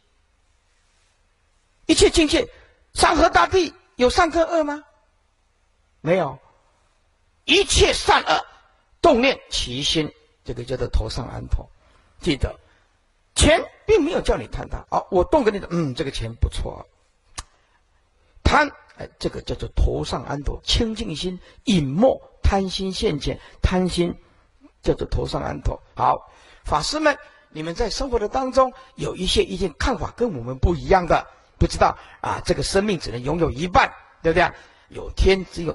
[1.86, 2.48] 一切境界。
[2.94, 4.84] 山河大地有善跟恶吗？
[6.00, 6.38] 没有，
[7.44, 8.46] 一切善恶
[9.00, 10.12] 动念起心，
[10.44, 11.68] 这个叫做头上安头。
[12.20, 12.54] 记得，
[13.34, 14.84] 钱并没有叫你贪它。
[14.90, 16.86] 哦，我动给你的，嗯，这个钱不错。
[18.42, 24.14] 贪，哎，这个叫做头上安头，清净心隐没贪心现前，贪心
[24.82, 25.80] 叫做头上安头。
[25.94, 26.30] 好，
[26.64, 27.16] 法师们，
[27.50, 31.26] 你们在生活的当中有一些意见看法跟我们不一样的。
[31.58, 33.90] 不知道啊，这个生命只能拥有一半，
[34.22, 34.50] 对不对？
[34.90, 35.72] 有天只有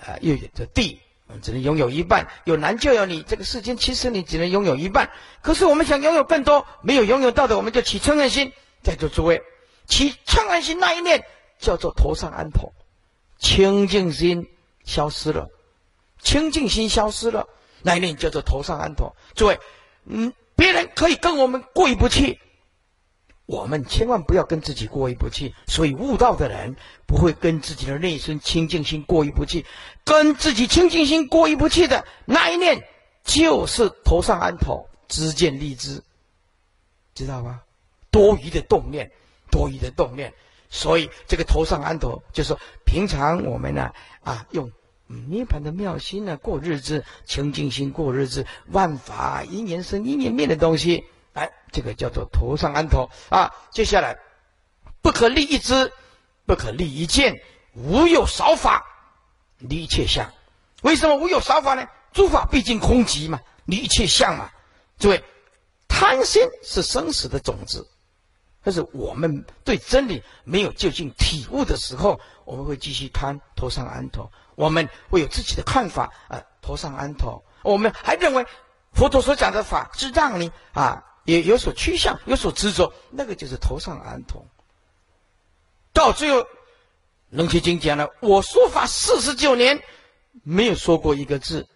[0.00, 1.00] 啊，又有这地，
[1.40, 2.28] 只能拥有一半。
[2.44, 5.10] 有男就有你，这个世间其实你只能拥有一半。
[5.40, 8.52] 可是我们想拥有更多，没有拥有到的，我们就起嗔恨心。
[8.82, 9.40] 在座诸位，
[9.86, 11.24] 起嗔恨心那一念
[11.58, 12.72] 叫做头上安头，
[13.38, 14.48] 清净心
[14.84, 15.48] 消失了，
[16.20, 17.46] 清净心消失了，
[17.82, 19.14] 那一念叫做头上安头。
[19.34, 19.58] 诸位，
[20.04, 22.40] 嗯，别人可以跟我们过意不去。
[23.46, 26.76] 我们千万不要跟自己过意不去，所以悟道的人
[27.06, 29.66] 不会跟自己的内心清净心过意不去，
[30.04, 32.82] 跟自己清净心过意不去的那一念，
[33.24, 36.00] 就是头上安头，知见立知，
[37.14, 37.60] 知道吧？
[38.10, 39.10] 多余的动念，
[39.50, 40.32] 多余的动念，
[40.70, 43.90] 所以这个头上安头，就是平常我们呢
[44.22, 44.70] 啊，用
[45.28, 51.04] 涅盘的妙心呢过日子，清净心过日子，万法因缘生因缘灭的东西。
[51.34, 53.50] 哎，这个叫做头上安头啊！
[53.70, 54.18] 接下来，
[55.00, 55.90] 不可立一知，
[56.44, 57.40] 不可立一见，
[57.72, 58.84] 无有少法，
[59.58, 60.30] 离一切相。
[60.82, 61.86] 为什么无有少法呢？
[62.12, 64.50] 诸法毕竟空寂嘛，离一切相嘛。
[64.98, 65.24] 诸位，
[65.88, 67.88] 贪心是生死的种子，
[68.62, 77.42] 但是我们对真理没有究竟体悟的时候，我们会继续贪头上安头，我们会有自己的看法啊，头上安头。
[77.62, 78.44] 我们还认为
[78.92, 81.02] 佛陀所讲的法是让你啊。
[81.24, 84.44] 也有所趋向，有所执着，那个就是头上安头。
[85.92, 86.38] 到最后，
[87.30, 89.82] 《楞伽经》讲了，我说法四十九年，
[90.42, 91.68] 没有说过一个字。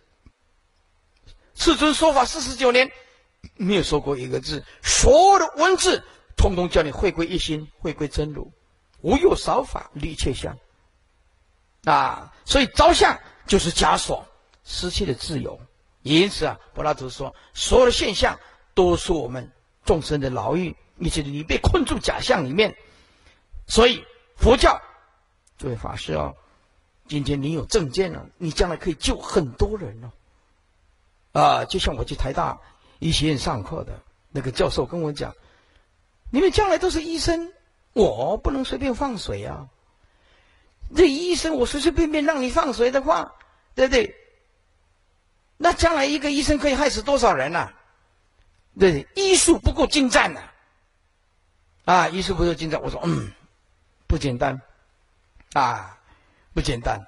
[1.55, 2.91] 世尊说法四十九年，
[3.55, 4.65] 没有说过一个字。
[4.83, 6.03] 所有的文字，
[6.37, 8.51] 通通叫你回归一心，回归真如，
[9.01, 10.59] 无有少法，离切相。
[11.85, 14.27] 啊，所以着相就是枷锁，
[14.65, 15.61] 失去了自由。
[16.03, 18.39] 因此啊，柏拉图说，所有的现象。
[18.77, 19.51] 都是我们
[19.87, 22.77] 众生的牢狱，你觉得你被困住假象里面，
[23.67, 24.05] 所以
[24.37, 24.83] 佛教，
[25.57, 26.37] 这位法师哦，
[27.09, 30.13] 今天你有正见了，你将来可以救很多人哦。
[31.33, 32.61] 啊，就像我去台大
[32.99, 33.99] 医学院上课的
[34.31, 35.35] 那个教授跟我讲，
[36.31, 37.53] 你们将来都是医生，
[37.95, 39.69] 我不能随便放水啊。
[40.95, 43.33] 这医生我随随便便让你放水的话，
[43.75, 44.15] 对不对？
[45.57, 47.73] 那将来一个医生可以害死多少人呐？
[48.79, 50.41] 对，医术不够精湛呐！
[51.85, 53.33] 啊，医术不够精湛，我说嗯，
[54.07, 54.61] 不简单，
[55.55, 55.99] 啊，
[56.53, 57.07] 不简单，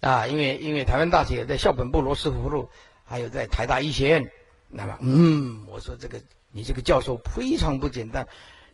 [0.00, 2.70] 啊，因为因为台湾大学在校本部罗斯福路，
[3.04, 4.32] 还有在台大医学院，
[4.68, 6.22] 那么嗯，我说这个
[6.52, 8.26] 你这个教授非常不简单，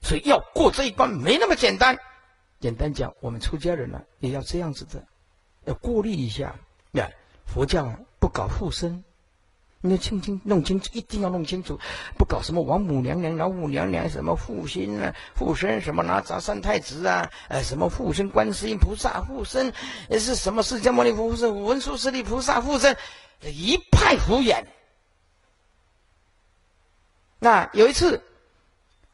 [0.02, 1.98] 所以要过这一关没那么简单。
[2.60, 5.04] 简单讲，我们出家人呢也要这样子的，
[5.64, 6.54] 要过滤一下。
[6.92, 7.10] 呀，
[7.44, 9.02] 佛教不搞附身。
[9.86, 11.78] 你要清清弄清楚，一定要弄清楚，
[12.16, 19.70] 不搞什么王母娘娘、老母娘娘，什么护心啊、护身什么哪吒三太子啊，呃，什么护身观世音菩萨护身，
[20.08, 22.96] 呃是什么释迦牟尼佛护身、文殊师利菩萨护身，
[23.42, 24.66] 一派胡言。
[27.38, 28.22] 那有一次，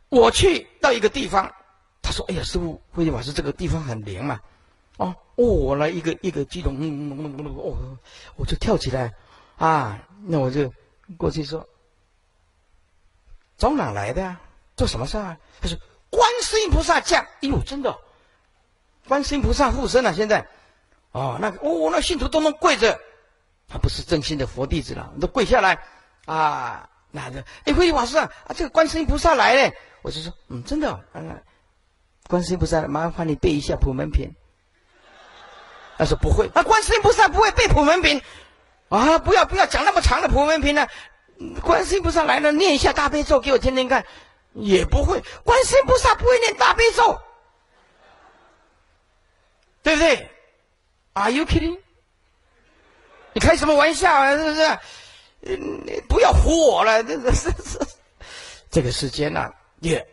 [0.08, 1.52] 我去到一个地方，
[2.00, 4.38] 他说：“哎呀，师傅，慧律法师这个地方很灵嘛。”
[4.98, 7.98] 哦，我来一个一个激动，嗯嗯嗯嗯哦，
[8.36, 9.12] 我就跳起来
[9.64, 9.98] 啊。
[10.22, 10.70] 那我就
[11.16, 11.66] 过去说
[13.56, 14.38] ：“从哪来的呀？
[14.76, 15.78] 做什么事啊？”他说
[16.10, 17.98] ：“观世音菩萨降。”哎呦，真的，
[19.08, 20.12] 观世音菩萨附身了。
[20.12, 20.46] 现在，
[21.12, 23.00] 哦，那个，哦，那信徒都能跪着，
[23.66, 25.78] 他不是真心的佛弟子了，都跪下来
[26.26, 26.86] 啊。
[27.10, 29.72] 那个，哎，慧法师啊，啊，这个观世音菩萨来了。
[30.02, 31.42] 我就说：“嗯，真的，嗯，
[32.28, 34.30] 观世音菩萨，麻烦你背一下普门品。”
[35.96, 38.20] 他说：“不会。”啊，观世音菩萨不会背普门品。
[38.90, 39.18] 啊！
[39.20, 40.88] 不要不要讲那么长的普门品了，
[41.62, 44.04] 观世音菩萨来了，念一下大悲咒给我听听看，
[44.52, 45.22] 也不会。
[45.44, 47.20] 观世音菩萨不会念大悲咒，
[49.84, 50.28] 对不对
[51.12, 51.78] ？Are you kidding？
[53.32, 54.36] 你开什么玩笑啊？
[54.36, 54.78] 是不是？
[55.42, 57.86] 嗯，不要唬我了，这这这
[58.70, 60.04] 这个世间呢，也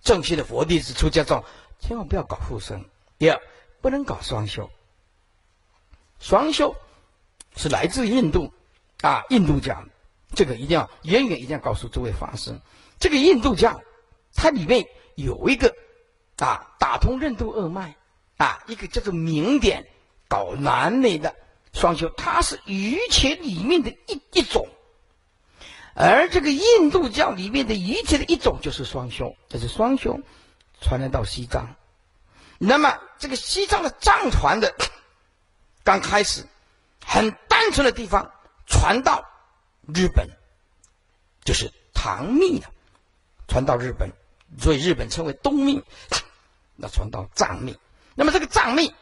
[0.00, 1.44] 正信的佛弟子出家众，
[1.80, 2.82] 千万不要搞附身，
[3.18, 3.38] 也
[3.82, 4.70] 不能搞双修，
[6.18, 6.74] 双修。
[7.56, 8.52] 是来自印度，
[9.00, 9.82] 啊，印度教，
[10.34, 12.54] 这个一定要远远一定要告诉诸位法师，
[12.98, 13.80] 这个印度教，
[14.34, 15.74] 它里面有一个，
[16.36, 17.96] 啊，打通任督二脉，
[18.36, 19.82] 啊，一个叫做明点，
[20.28, 21.34] 搞男女的
[21.72, 24.68] 双修，它是瑜伽里面的一一种，
[25.94, 30.20] 而这个印度教里面的瑜伽的一种就是双修，这是双修，
[30.82, 31.74] 传来到西藏，
[32.58, 34.74] 那么这个西藏的藏传的，
[35.82, 36.44] 刚开始。
[37.08, 38.30] 很单纯的地方
[38.66, 39.24] 传到
[39.94, 40.28] 日本，
[41.42, 42.70] 就是唐密了，
[43.48, 44.10] 传到日本，
[44.58, 45.82] 所以日本称为东密。
[46.76, 47.74] 那传到藏密，
[48.14, 48.94] 那么这个藏密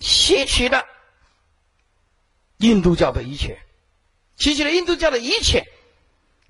[0.00, 0.84] 吸取了
[2.58, 3.58] 印度教的一切，
[4.36, 5.64] 吸取了印度教的一切，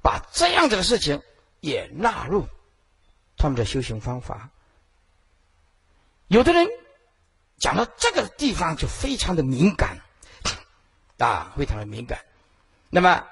[0.02, 1.22] 把这样子的事情
[1.60, 2.48] 也纳入
[3.36, 4.50] 他们的修行方法。
[6.26, 6.66] 有的人
[7.58, 10.00] 讲到这个地方就非常的敏感。
[11.18, 12.18] 啊，非常的敏感。
[12.90, 13.24] 那么，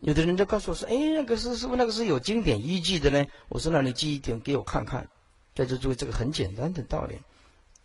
[0.00, 5.08] 有的人就告诉我说：“哎，那个是是不是那个是有经典依据的呢？”我说：“那你记一点给我看看。”
[5.54, 7.18] 在这注意这个很简单的道理，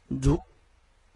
[0.08, 0.40] 如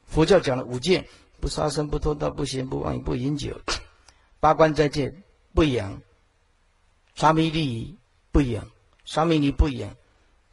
[0.07, 1.07] 佛教讲的五戒：
[1.39, 3.53] 不杀生、不偷盗、不邪、不妄语、不饮酒；
[4.39, 5.13] 八关斋戒
[5.53, 6.01] 不养；
[7.13, 7.95] 沙弥尼
[8.31, 8.63] 不养；
[9.05, 9.91] 沙弥尼不养；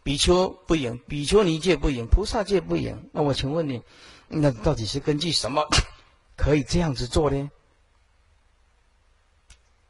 [0.03, 3.03] 比丘不养；比丘尼戒不养；菩萨戒不养。
[3.13, 3.81] 那我请问你，
[4.29, 5.67] 那到底是根据什么？
[6.37, 7.51] 可以这样子做呢？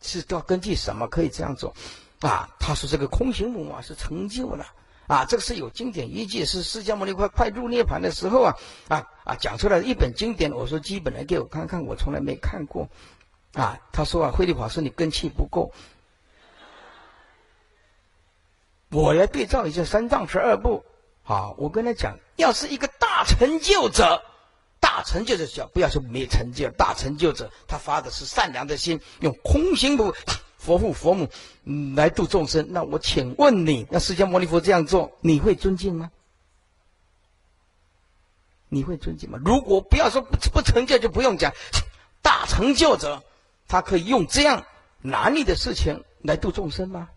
[0.07, 1.75] 是要根据什么可以这样做？
[2.21, 4.67] 啊，他说这个空行母啊是成就了
[5.07, 8.55] 啊，这个是有经典依据，是释迦牟尼快快入涅盘的时候啊
[8.89, 10.53] 啊啊讲出来一本经典。
[10.53, 12.87] 我说基本来给我看看，我从来没看过
[13.55, 13.81] 啊。
[13.93, 15.73] 他说啊，慧律法师你根气不够，
[18.91, 20.85] 我来对照一下三藏十二部。
[21.23, 24.23] 好，我跟他讲，要是一个大成就者。
[24.85, 30.15] 大成就者叫不要说没成就，大成就者他发的是善良的心，用空心不
[30.59, 31.31] 佛父佛母
[31.97, 32.67] 来度众生。
[32.71, 36.11] 那我请问你，那释迦牟尼佛这样做，你会尊敬吗？
[38.69, 39.39] 你会尊敬吗？
[39.43, 41.55] 如果不要说不不成就，就不用讲。
[42.21, 43.25] 大成就者，
[43.67, 44.67] 他可以用这样
[45.01, 47.09] 难逆的事情来度众生吗？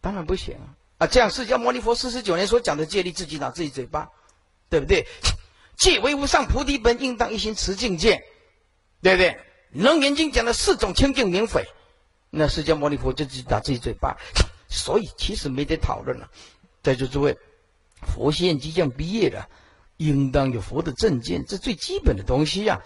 [0.00, 0.74] 当然不行啊。
[0.98, 4.08] 啊，这样释迦牟尼佛四十九年所讲的戒律，自己打自己嘴巴，
[4.68, 5.06] 对不对？
[5.78, 8.20] 戒为无上菩提本，应当一心持境界，
[9.00, 9.38] 对不对？
[9.70, 11.64] 楞严经讲的四种清净明匪，
[12.30, 14.16] 那释迦牟尼佛就自己打自己嘴巴，
[14.68, 16.28] 所以其实没得讨论了。
[16.82, 17.38] 在座诸位，
[18.02, 19.48] 佛现即将毕业了，
[19.98, 22.80] 应当有佛的正见，这最基本的东西呀，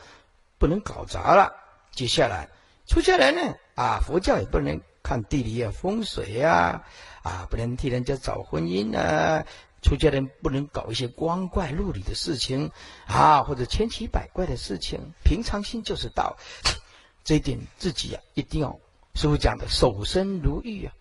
[0.59, 1.51] 不能搞砸了。
[1.93, 2.51] 接下来
[2.87, 4.79] 出家人呢，啊，佛教也不能。
[5.13, 6.87] 看地理啊、风水啊，
[7.23, 9.45] 啊，不能替人家找婚姻啊。
[9.83, 12.71] 出家人不能搞一些光怪陆离的事情
[13.07, 15.13] 啊，或者千奇百怪的事情。
[15.23, 16.39] 平常心就是道，
[17.25, 18.79] 这一点自己啊一定要。
[19.15, 20.95] 师傅讲的守身如玉啊，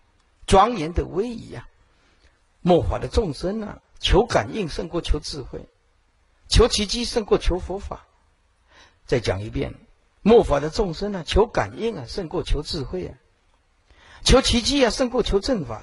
[0.46, 1.66] 庄严的威仪啊。
[2.60, 5.66] 末法的众生啊，求感应胜过求智慧，
[6.48, 8.04] 求奇迹胜过求佛法。
[9.06, 9.74] 再讲一遍，
[10.20, 13.14] 末法的众生呢，求感应啊胜过求智慧啊，
[14.24, 15.82] 求奇迹啊胜过求正法。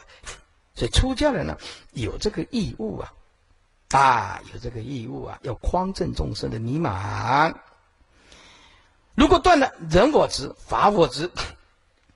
[0.75, 1.57] 所以出家人呢，
[1.91, 3.13] 有这个义务啊，
[3.89, 7.53] 啊，有这个义务啊，要匡正众生的迷茫。
[9.15, 11.29] 如果断了人我执、法我执，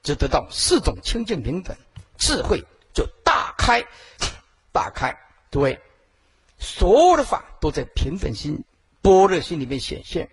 [0.02, 1.76] 就得到四种清净平等，
[2.18, 2.64] 智慧
[2.94, 3.84] 就大开，
[4.72, 5.14] 大开。
[5.52, 5.80] 诸位，
[6.58, 8.64] 所有的法都在平等心、
[9.02, 10.30] 般若心里面显现。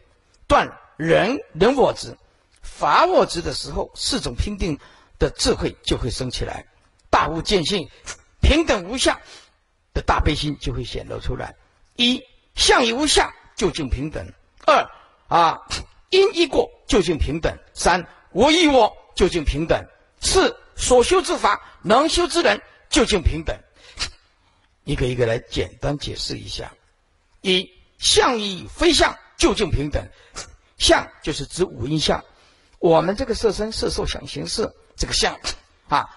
[0.46, 2.16] 断人人我执、
[2.62, 4.78] 法我执的时候，四种平定
[5.20, 6.66] 的智慧就会升起来，
[7.10, 7.88] 大悟见性。
[8.40, 9.20] 平等无相
[9.94, 11.54] 的大悲心就会显露出来。
[11.94, 12.24] 一
[12.56, 14.24] 相与无相，究竟平等；
[14.66, 14.90] 二
[15.28, 15.60] 啊
[16.08, 19.84] 因一过，究竟平等；三我亦我，究竟平等；
[20.20, 23.56] 四所修之法，能修之人，究竟平等。
[24.84, 26.72] 一个一个来简单解释一下：
[27.42, 30.02] 一相与非相，究竟平等。
[30.78, 32.24] 相就是指五阴相，
[32.78, 35.34] 我们这个色身、色受、想行识这个相
[35.88, 36.08] 啊，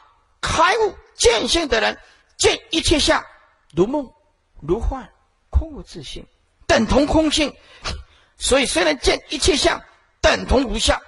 [0.41, 1.97] 开悟见性的人。
[2.35, 3.23] 见一切相
[3.73, 4.11] 如梦
[4.59, 5.07] 如幻，
[5.49, 6.25] 空无自性，
[6.67, 7.55] 等同空性。
[8.37, 9.81] 所以虽然见一切相
[10.19, 10.99] 等同无相，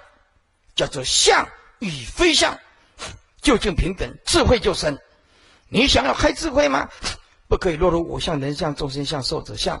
[0.74, 1.46] 叫做相
[1.80, 2.58] 与非相，
[3.42, 4.98] 究竟平等，智慧就生。
[5.68, 6.88] 你想要开智慧吗？
[7.48, 9.76] 不可以落入我相、人相、众生相、寿者相，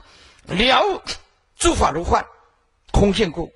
[0.46, 1.00] 了悟
[1.56, 2.22] 诸法如幻，
[2.92, 3.50] 空性故，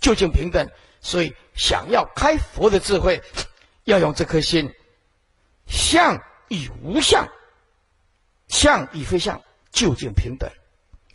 [0.00, 0.68] 究竟平等。
[1.00, 3.22] 所以想要开佛的智慧，
[3.90, 4.72] 要用这颗心
[5.66, 6.18] 相。
[6.52, 7.28] 与无相，
[8.48, 10.50] 相与非相，究竟平等，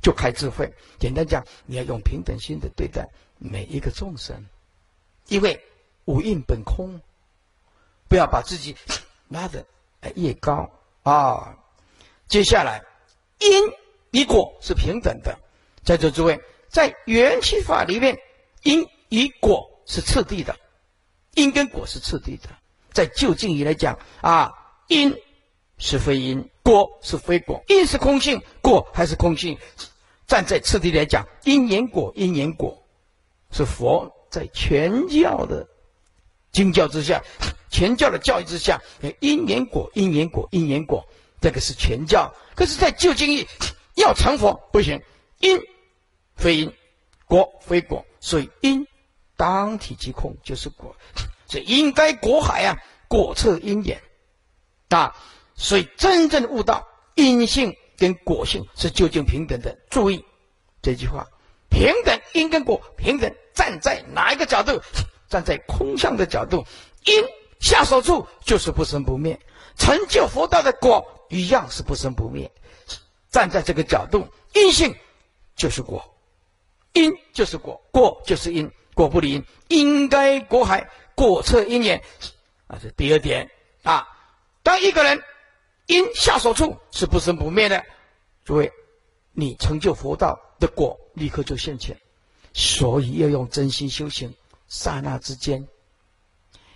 [0.02, 0.74] 就开智慧。
[0.98, 3.06] 简单讲，你要用平等心的对待
[3.38, 4.46] 每一个众生，
[5.28, 5.62] 因为
[6.06, 7.02] 五蕴本空，
[8.08, 8.78] 不要把自己
[9.28, 9.66] 拉的
[10.16, 10.72] 越高
[11.04, 11.58] 啊。
[12.30, 12.82] 接下来，
[13.40, 13.62] 因
[14.12, 15.38] 与果是平等的，
[15.84, 18.18] 在座诸位，在缘起法里面，
[18.64, 20.58] 因与果是次第的，
[21.34, 22.48] 因跟果是次第的，
[22.96, 24.52] 在就近义来讲啊，
[24.88, 25.16] 因。
[25.78, 29.58] 是非因，果是非果，因是空性，果还是空性。
[30.26, 32.82] 站在次第来讲，因缘果，因缘果，
[33.52, 35.68] 是佛在全教的
[36.54, 37.22] 经教之下，
[37.70, 38.80] 全教的教育之下，
[39.20, 41.06] 因缘果，因缘果，因缘果，
[41.42, 42.34] 这个是全教。
[42.56, 43.46] 可是，在旧经义
[43.96, 45.02] 要成佛不行，
[45.40, 45.60] 因
[46.38, 46.74] 非因，
[47.26, 48.88] 果非果，所以因
[49.36, 50.96] 当体即空，就是果。
[51.48, 52.78] 所以应该果海啊，
[53.08, 54.02] 果测因缘
[54.90, 55.16] 啊。
[55.58, 56.86] 所以，真正悟道，
[57.16, 59.74] 因性跟果性是究竟平等的。
[59.90, 60.24] 注意
[60.82, 61.26] 这句话：
[61.70, 64.82] 平等因跟果平等，站在哪一个角度？
[65.30, 66.64] 站在空相的角度，
[67.06, 67.24] 因
[67.62, 69.40] 下手处就是不生不灭，
[69.78, 72.52] 成就佛道的果一样是不生不灭。
[73.32, 74.94] 站在这个角度，因性
[75.56, 76.04] 就是果，
[76.94, 82.02] 因就是果，果就是因，果不离因，应该果海，果测因缘。
[82.68, 83.50] 啊，这第二点
[83.84, 84.08] 啊，
[84.62, 85.24] 当一个人。
[85.88, 87.86] 因下手处是不生不灭的，
[88.44, 88.74] 诸位，
[89.34, 91.96] 你成就佛道的果立刻就现前，
[92.56, 94.34] 所以要用真心修行，
[94.68, 95.68] 刹那之间，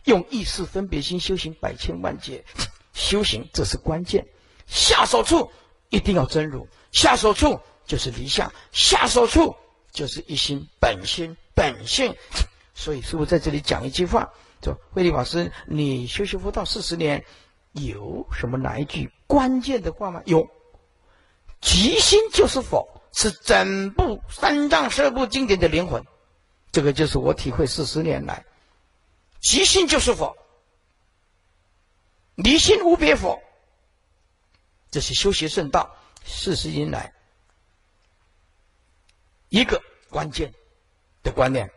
[0.04, 2.46] 用意识分别心修行百千万劫，
[2.94, 4.28] 修行这是关键。
[4.68, 5.52] 下手处
[5.90, 9.56] 一定要真如，下手处就是离相，下手处
[9.92, 12.16] 就是一心本心本性。
[12.80, 14.32] 所以师父在这里讲一句话，
[14.64, 17.26] 说慧立法师，你修习佛道四十年。
[17.74, 20.24] 有什么哪一句关键的话吗？
[20.26, 20.50] 有，
[21.62, 26.04] 即心就是佛，是整部三藏十二部经典的灵魂。
[26.72, 28.44] 这个就是我体会四十年来，
[29.40, 30.36] 即心就是佛，
[32.36, 33.40] 离心无别佛。
[34.90, 37.14] 这是修习圣道四十年来
[39.50, 40.52] 一个关键
[41.22, 41.70] 的观念。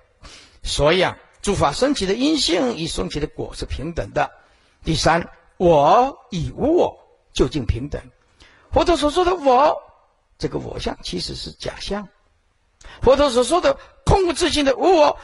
[0.63, 4.31] 所以啊，诸法升起的因性与升起的果是平等的。
[4.85, 5.29] 第三。
[5.59, 6.99] 我与无我
[7.33, 8.03] 究竟平等？
[8.73, 9.81] 佛陀所说的我，
[10.39, 12.09] 这个我相其实是假象。
[13.01, 15.17] 佛陀所说的空无自性的无我，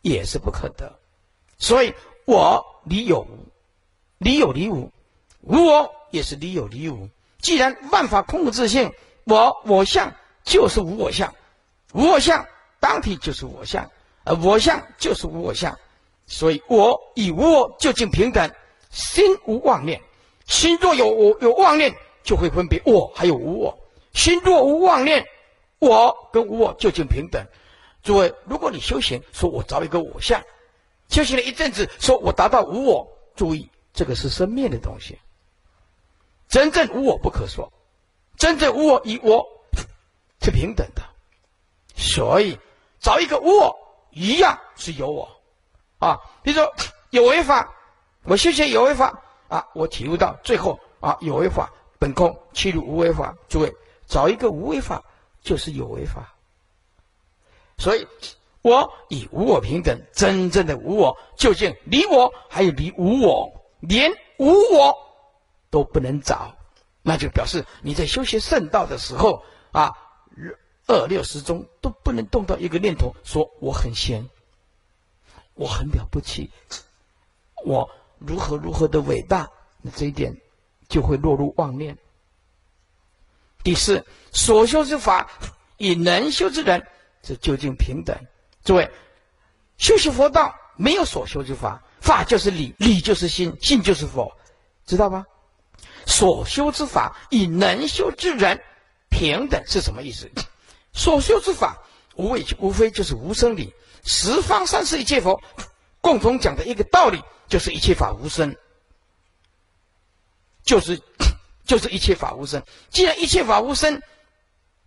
[0.00, 1.00] 也是不可得。
[1.58, 1.92] 所以，
[2.24, 3.48] 我离有无，
[4.18, 4.92] 离有离无，
[5.40, 7.08] 无我也是离有离无。
[7.40, 8.92] 既然万法空无自性，
[9.24, 10.14] 我我相
[10.44, 11.34] 就是无我相，
[11.94, 12.46] 无我相
[12.78, 13.90] 当体就是我相，
[14.26, 15.74] 而我相就是无我相。
[16.26, 18.50] 所以我以无我究竟平等，
[18.90, 20.02] 心无妄念。
[20.46, 23.78] 心若有我有妄念，就会分别我还有无我。
[24.12, 25.24] 心若无妄念，
[25.78, 27.46] 我跟无我究竟平等。
[28.02, 30.42] 诸位，如果你修行，说我找一个我相，
[31.08, 35.18] 修行了一阵子，说我达到无我，注意，这个是生灭的东西。
[36.48, 37.72] 真正无我不可说，
[38.36, 39.44] 真正无我与我
[40.40, 41.02] 是平等的。
[41.96, 42.58] 所以
[43.00, 43.76] 找一个无我，
[44.16, 45.28] 一样是有我
[45.98, 46.18] 啊。
[46.42, 46.74] 比如说
[47.10, 47.70] 有为法，
[48.24, 53.34] 我修行有为法啊，我体悟到最后啊，有为法本空，契入无为法。
[53.48, 53.72] 诸位，
[54.06, 55.02] 找一个无为法，
[55.42, 56.34] 就是有为法。
[57.78, 58.08] 所以，
[58.62, 64.96] 我以无我平等，真正的无我究竟离我还有离无我，连无我
[65.70, 66.56] 都不能找，
[67.02, 69.92] 那就表示你在修行圣道的时候啊，
[70.86, 74.28] 二六十中都不能动到一个念头，说我很闲，
[75.54, 76.50] 我很了不起，
[77.64, 79.50] 我如何如何的伟大，
[79.82, 80.40] 那这一点
[80.88, 81.98] 就会落入妄念。
[83.64, 85.28] 第四，所修之法
[85.78, 86.86] 与能修之人。
[87.20, 88.16] 这究竟平等？
[88.62, 88.88] 诸位，
[89.78, 94.32] 修习佛道没有所修之法，法就是理，理就是心，心就是佛，
[94.86, 95.26] 知道吗？
[96.06, 98.62] 所修之法与能修之人
[99.10, 100.30] 平等是什么意思？
[100.96, 101.80] 所修之法
[102.16, 103.72] 无为无非就是无生理，
[104.04, 105.40] 十方三世一切佛
[106.00, 108.56] 共同讲的一个道理，就是一切法无生，
[110.64, 111.00] 就是
[111.64, 112.60] 就是一切法无生。
[112.90, 114.02] 既然一切法无生，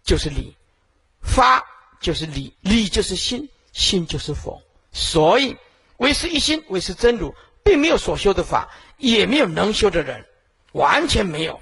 [0.04, 0.54] 就是理
[1.22, 1.64] 法。
[2.02, 4.64] 就是理，理就是心，心就是佛。
[4.94, 5.58] 所以
[5.98, 10.26] 唯是一心，唯是真如，并没有所修的法，也没有能修的人，
[10.72, 11.60] 完全没有，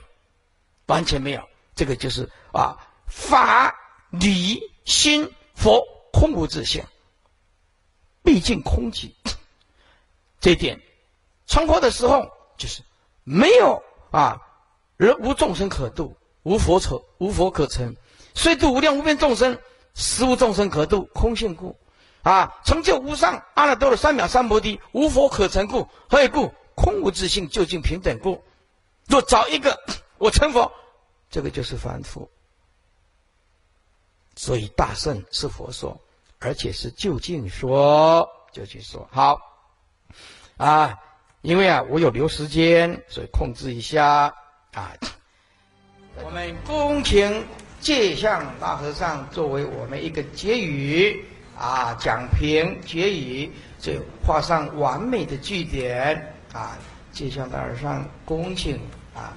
[0.86, 1.42] 完全没有。
[1.76, 2.78] 这个就是啊，
[3.08, 3.74] 法
[4.20, 6.84] 理心佛空无自性，
[8.24, 9.12] 毕竟空寂。
[10.40, 10.82] 这一点，
[11.46, 12.82] 成佛的时候就是
[13.24, 14.42] 没有啊，
[14.98, 17.96] 人无众生可度，无佛可无佛可成，
[18.34, 19.58] 虽度无量无边众生。
[20.00, 21.76] 实无众生可度，空性故，
[22.22, 26.54] 啊，成就无上阿耨多罗三藐三菩提，无佛可成故，何以故？
[26.76, 28.44] 空无自性，究竟平等故。
[29.08, 29.76] 若找一个
[30.20, 30.72] 我成佛，
[31.32, 32.30] 这个就是凡夫。
[34.38, 36.00] 所以大圣是佛说，
[36.40, 39.38] 而且是就近说，就近说好
[40.56, 40.98] 啊。
[41.42, 44.34] 因为啊，我有留时间，所以控制一下
[44.74, 44.94] 啊。
[46.24, 47.44] 我们恭请。
[47.80, 51.24] 借向大和尚作为我们一个结语
[51.56, 53.94] 啊，讲评结语，就
[54.26, 56.76] 画上完美的句点啊。
[57.12, 58.78] 借向大和尚恭请
[59.14, 59.32] 啊。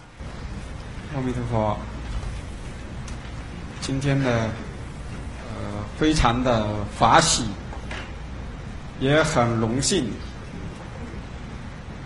[1.15, 1.77] 阿弥陀佛。
[3.83, 4.49] 今天的，
[5.61, 7.45] 呃非常的法喜，
[8.99, 10.11] 也很荣幸，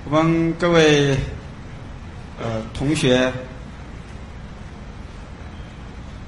[0.05, 1.17] 我们各位
[2.43, 3.33] 呃同学。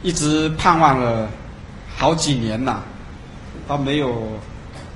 [0.03, 1.29] 一直盼望了
[1.97, 2.81] 好几年了，
[3.67, 4.39] 都没有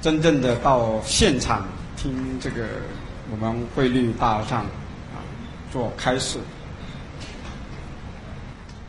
[0.00, 1.66] 真正的到现场
[1.96, 2.64] 听这个
[3.32, 5.18] 我们汇率大和尚啊
[5.72, 6.38] 做开示。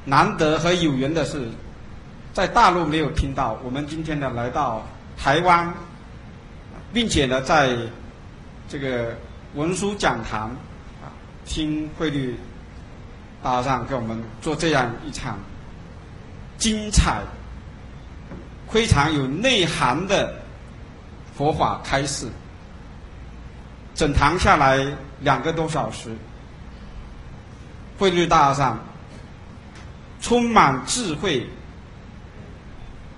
[0.06, 1.50] 难得和有缘的是，
[2.34, 4.82] 在大陆没有听到，我们今天呢来到
[5.17, 5.73] 台湾，
[6.93, 7.75] 并且呢在
[8.69, 9.15] 这个
[9.55, 10.49] 文殊讲堂
[11.01, 11.11] 啊
[11.45, 12.38] 听汇率
[13.43, 15.38] 大和尚给我们做这样一场。
[16.57, 17.23] 精彩、
[18.69, 20.32] 非常有内涵的
[21.36, 22.27] 佛法开示，
[23.95, 24.86] 整堂下来
[25.21, 26.15] 两个多小时，
[27.97, 28.77] 慧律大上
[30.21, 31.49] 充满智慧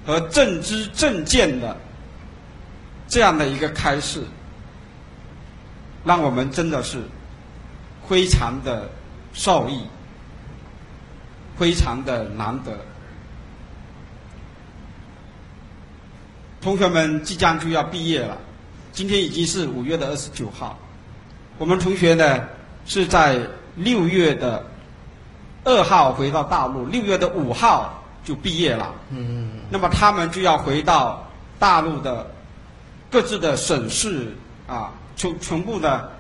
[0.06, 1.76] 和正知正见的
[3.08, 4.22] 这样的一个开示，
[6.04, 7.02] 让我们真的是
[8.08, 8.90] 非常的
[9.34, 9.80] 受益，
[11.58, 12.72] 非常的难得。
[16.62, 18.38] 同学们即将就要毕业了，
[18.92, 20.78] 今天已经是五月的二十九号。
[21.58, 22.48] 我们同学呢
[22.86, 23.40] 是在
[23.76, 24.66] 六月的
[25.64, 28.94] 二号回到大陆，六月的五号就毕业了。
[29.10, 29.52] 嗯。
[29.70, 31.28] 那么他们就要回到
[31.60, 32.30] 大陆的
[33.10, 34.36] 各自的省市
[34.68, 36.12] 啊，全全部的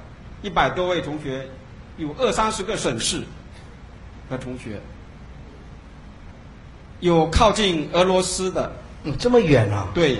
[0.41, 1.47] 一百多位同学，
[1.97, 3.21] 有二三十个省市
[4.29, 4.79] 的同学，
[6.99, 8.71] 有靠近俄罗斯的。
[9.05, 9.87] 嗯，这么远啊？
[9.93, 10.17] 对，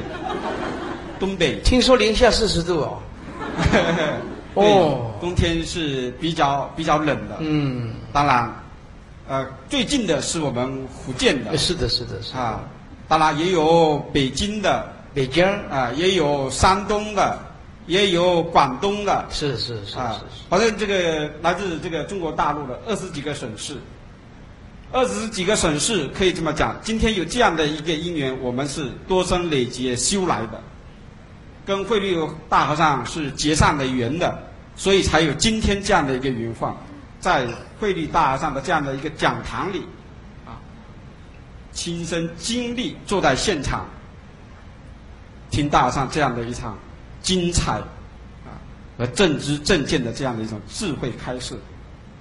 [1.20, 1.60] 东北。
[1.62, 3.00] 听说零下四十度 哦。
[4.56, 7.38] 哦，冬天是比较比较冷的。
[7.40, 8.54] 嗯，当然，
[9.28, 11.58] 呃，最近的是我们福建的。
[11.58, 12.60] 是的，是的，是啊。
[13.08, 17.38] 当然也有北京的，北京啊，也有山东的，
[17.86, 23.76] 也有广东的，是是是啊是，反正这个来自这个中国大陆的二十几个省市，
[24.92, 30.60] 二十几个省市可以这么讲，今天有这样的一个因缘，我们是多生累劫修来的，
[31.66, 32.18] 跟慧律
[32.50, 34.38] 大和尚是结上了缘的，
[34.76, 36.70] 所以才有今天这样的一个缘分，
[37.24, 37.48] 在
[37.80, 39.88] 汇率大和尚的这样的一个讲堂里，
[40.46, 40.60] 啊，
[41.72, 43.86] 亲身经历坐在现场，
[45.50, 46.78] 听大和尚这样的一场
[47.22, 47.78] 精彩
[48.44, 48.52] 啊
[48.98, 51.58] 和正知正见的这样的一种智慧开示，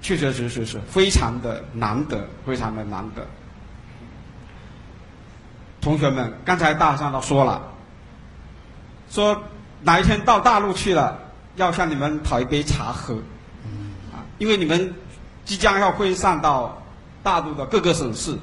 [0.00, 3.26] 确确实实是非常的难得，非常的难得。
[5.80, 7.61] 同学们，刚才大和尚都说了，
[9.11, 9.42] 说
[9.82, 11.18] 哪一天到大陆去了，
[11.57, 13.18] 要向你们讨一杯茶喝，
[14.43, 14.93] 因为你们
[15.45, 16.76] 即将要会上到
[17.22, 18.36] 大陆的各个省市，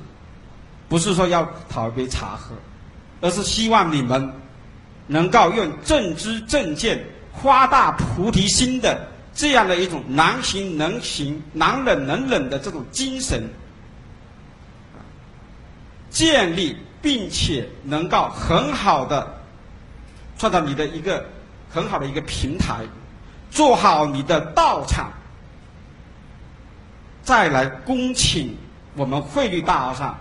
[0.87, 2.55] 不是说要讨一杯茶喝，
[3.19, 4.33] 而是希望你们
[5.07, 7.05] 能够用正知正见、
[7.43, 13.43] 发大菩提心的这样的一种难行能行、难忍能忍的这种精神，
[16.09, 19.37] 建立并且能够很好的
[20.37, 21.25] 创造你的一个
[21.69, 22.85] 很好的一个平台，
[23.51, 25.11] 做好你的道场，
[27.23, 28.55] 再来恭请
[28.95, 30.17] 我们汇率大和尚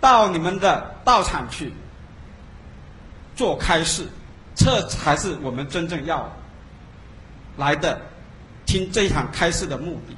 [0.00, 1.72] 到你们的道场去
[3.36, 4.06] 做开示，
[4.54, 6.30] 这才是我们真正要
[7.56, 8.00] 来的
[8.66, 10.16] 听这一场开示的目的。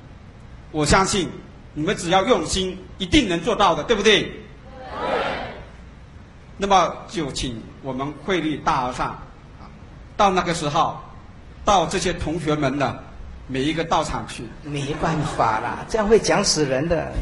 [0.71, 1.29] 我相信
[1.73, 4.33] 你们只要用心，一定能做到的，对不对？
[6.57, 9.67] 那么就请我们汇率大和尚啊，
[10.17, 11.01] 到那个时候，
[11.65, 13.03] 到这些同学们的
[13.47, 14.45] 每一个道场去。
[14.63, 17.13] 没办法啦，这样会讲死人的。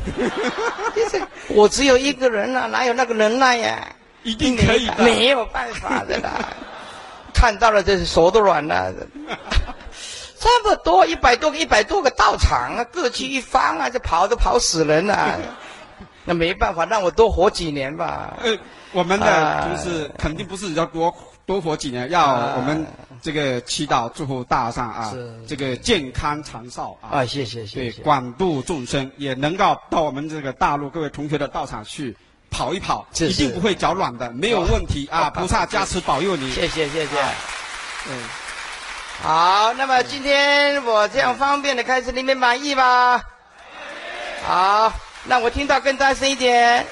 [1.49, 3.89] 我只有一个人啊，哪有那个能耐呀？
[4.23, 5.03] 一定可以的。
[5.03, 6.49] 没有办法的啦，
[7.35, 8.93] 看到了，这是手都软了。
[10.39, 15.39] 这么多，一百多个，一百多个道场啊，各去一方啊，这跑都跑死人了。
[16.25, 18.37] 那没办法，让我多活几年吧。
[18.43, 18.57] 呃，
[18.93, 21.13] 我们的同事肯定不是要多
[21.45, 22.87] 多活几年，要我们
[23.21, 25.13] 这个祈祷祝福大上啊，
[25.47, 27.19] 这个健康长寿啊。
[27.19, 27.93] 啊，谢谢谢谢。
[27.93, 32.17] 对，广度众生，也能够到我们这个大陆各位同学的道场去
[32.51, 35.31] 跑一跑，一定不会脚软的，没有问题啊！
[35.31, 36.51] 菩萨加持保佑你。
[36.51, 37.23] 谢谢谢谢。
[38.09, 38.19] 嗯。
[39.23, 43.23] 好，那么今天我这样方便的开始，你们满意吗？
[44.45, 44.93] 好。
[45.25, 46.85] 那我听到更大声一点！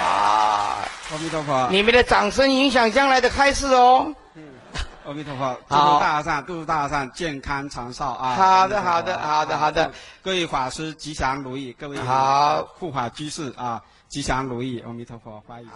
[0.00, 0.78] 啊，
[1.10, 1.68] 阿弥陀佛！
[1.70, 4.14] 你们的掌声影响将来的开示哦。
[4.34, 4.42] 嗯，
[5.06, 5.58] 阿弥陀佛！
[5.68, 8.34] 祝福大和尚，祝福大和尚健康长寿啊！
[8.34, 9.90] 好的，好的，好的，好的。
[10.22, 15.68] 各位法师吉祥如意，各位好护法居士啊，吉祥如意，阿弥陀佛，欢迎。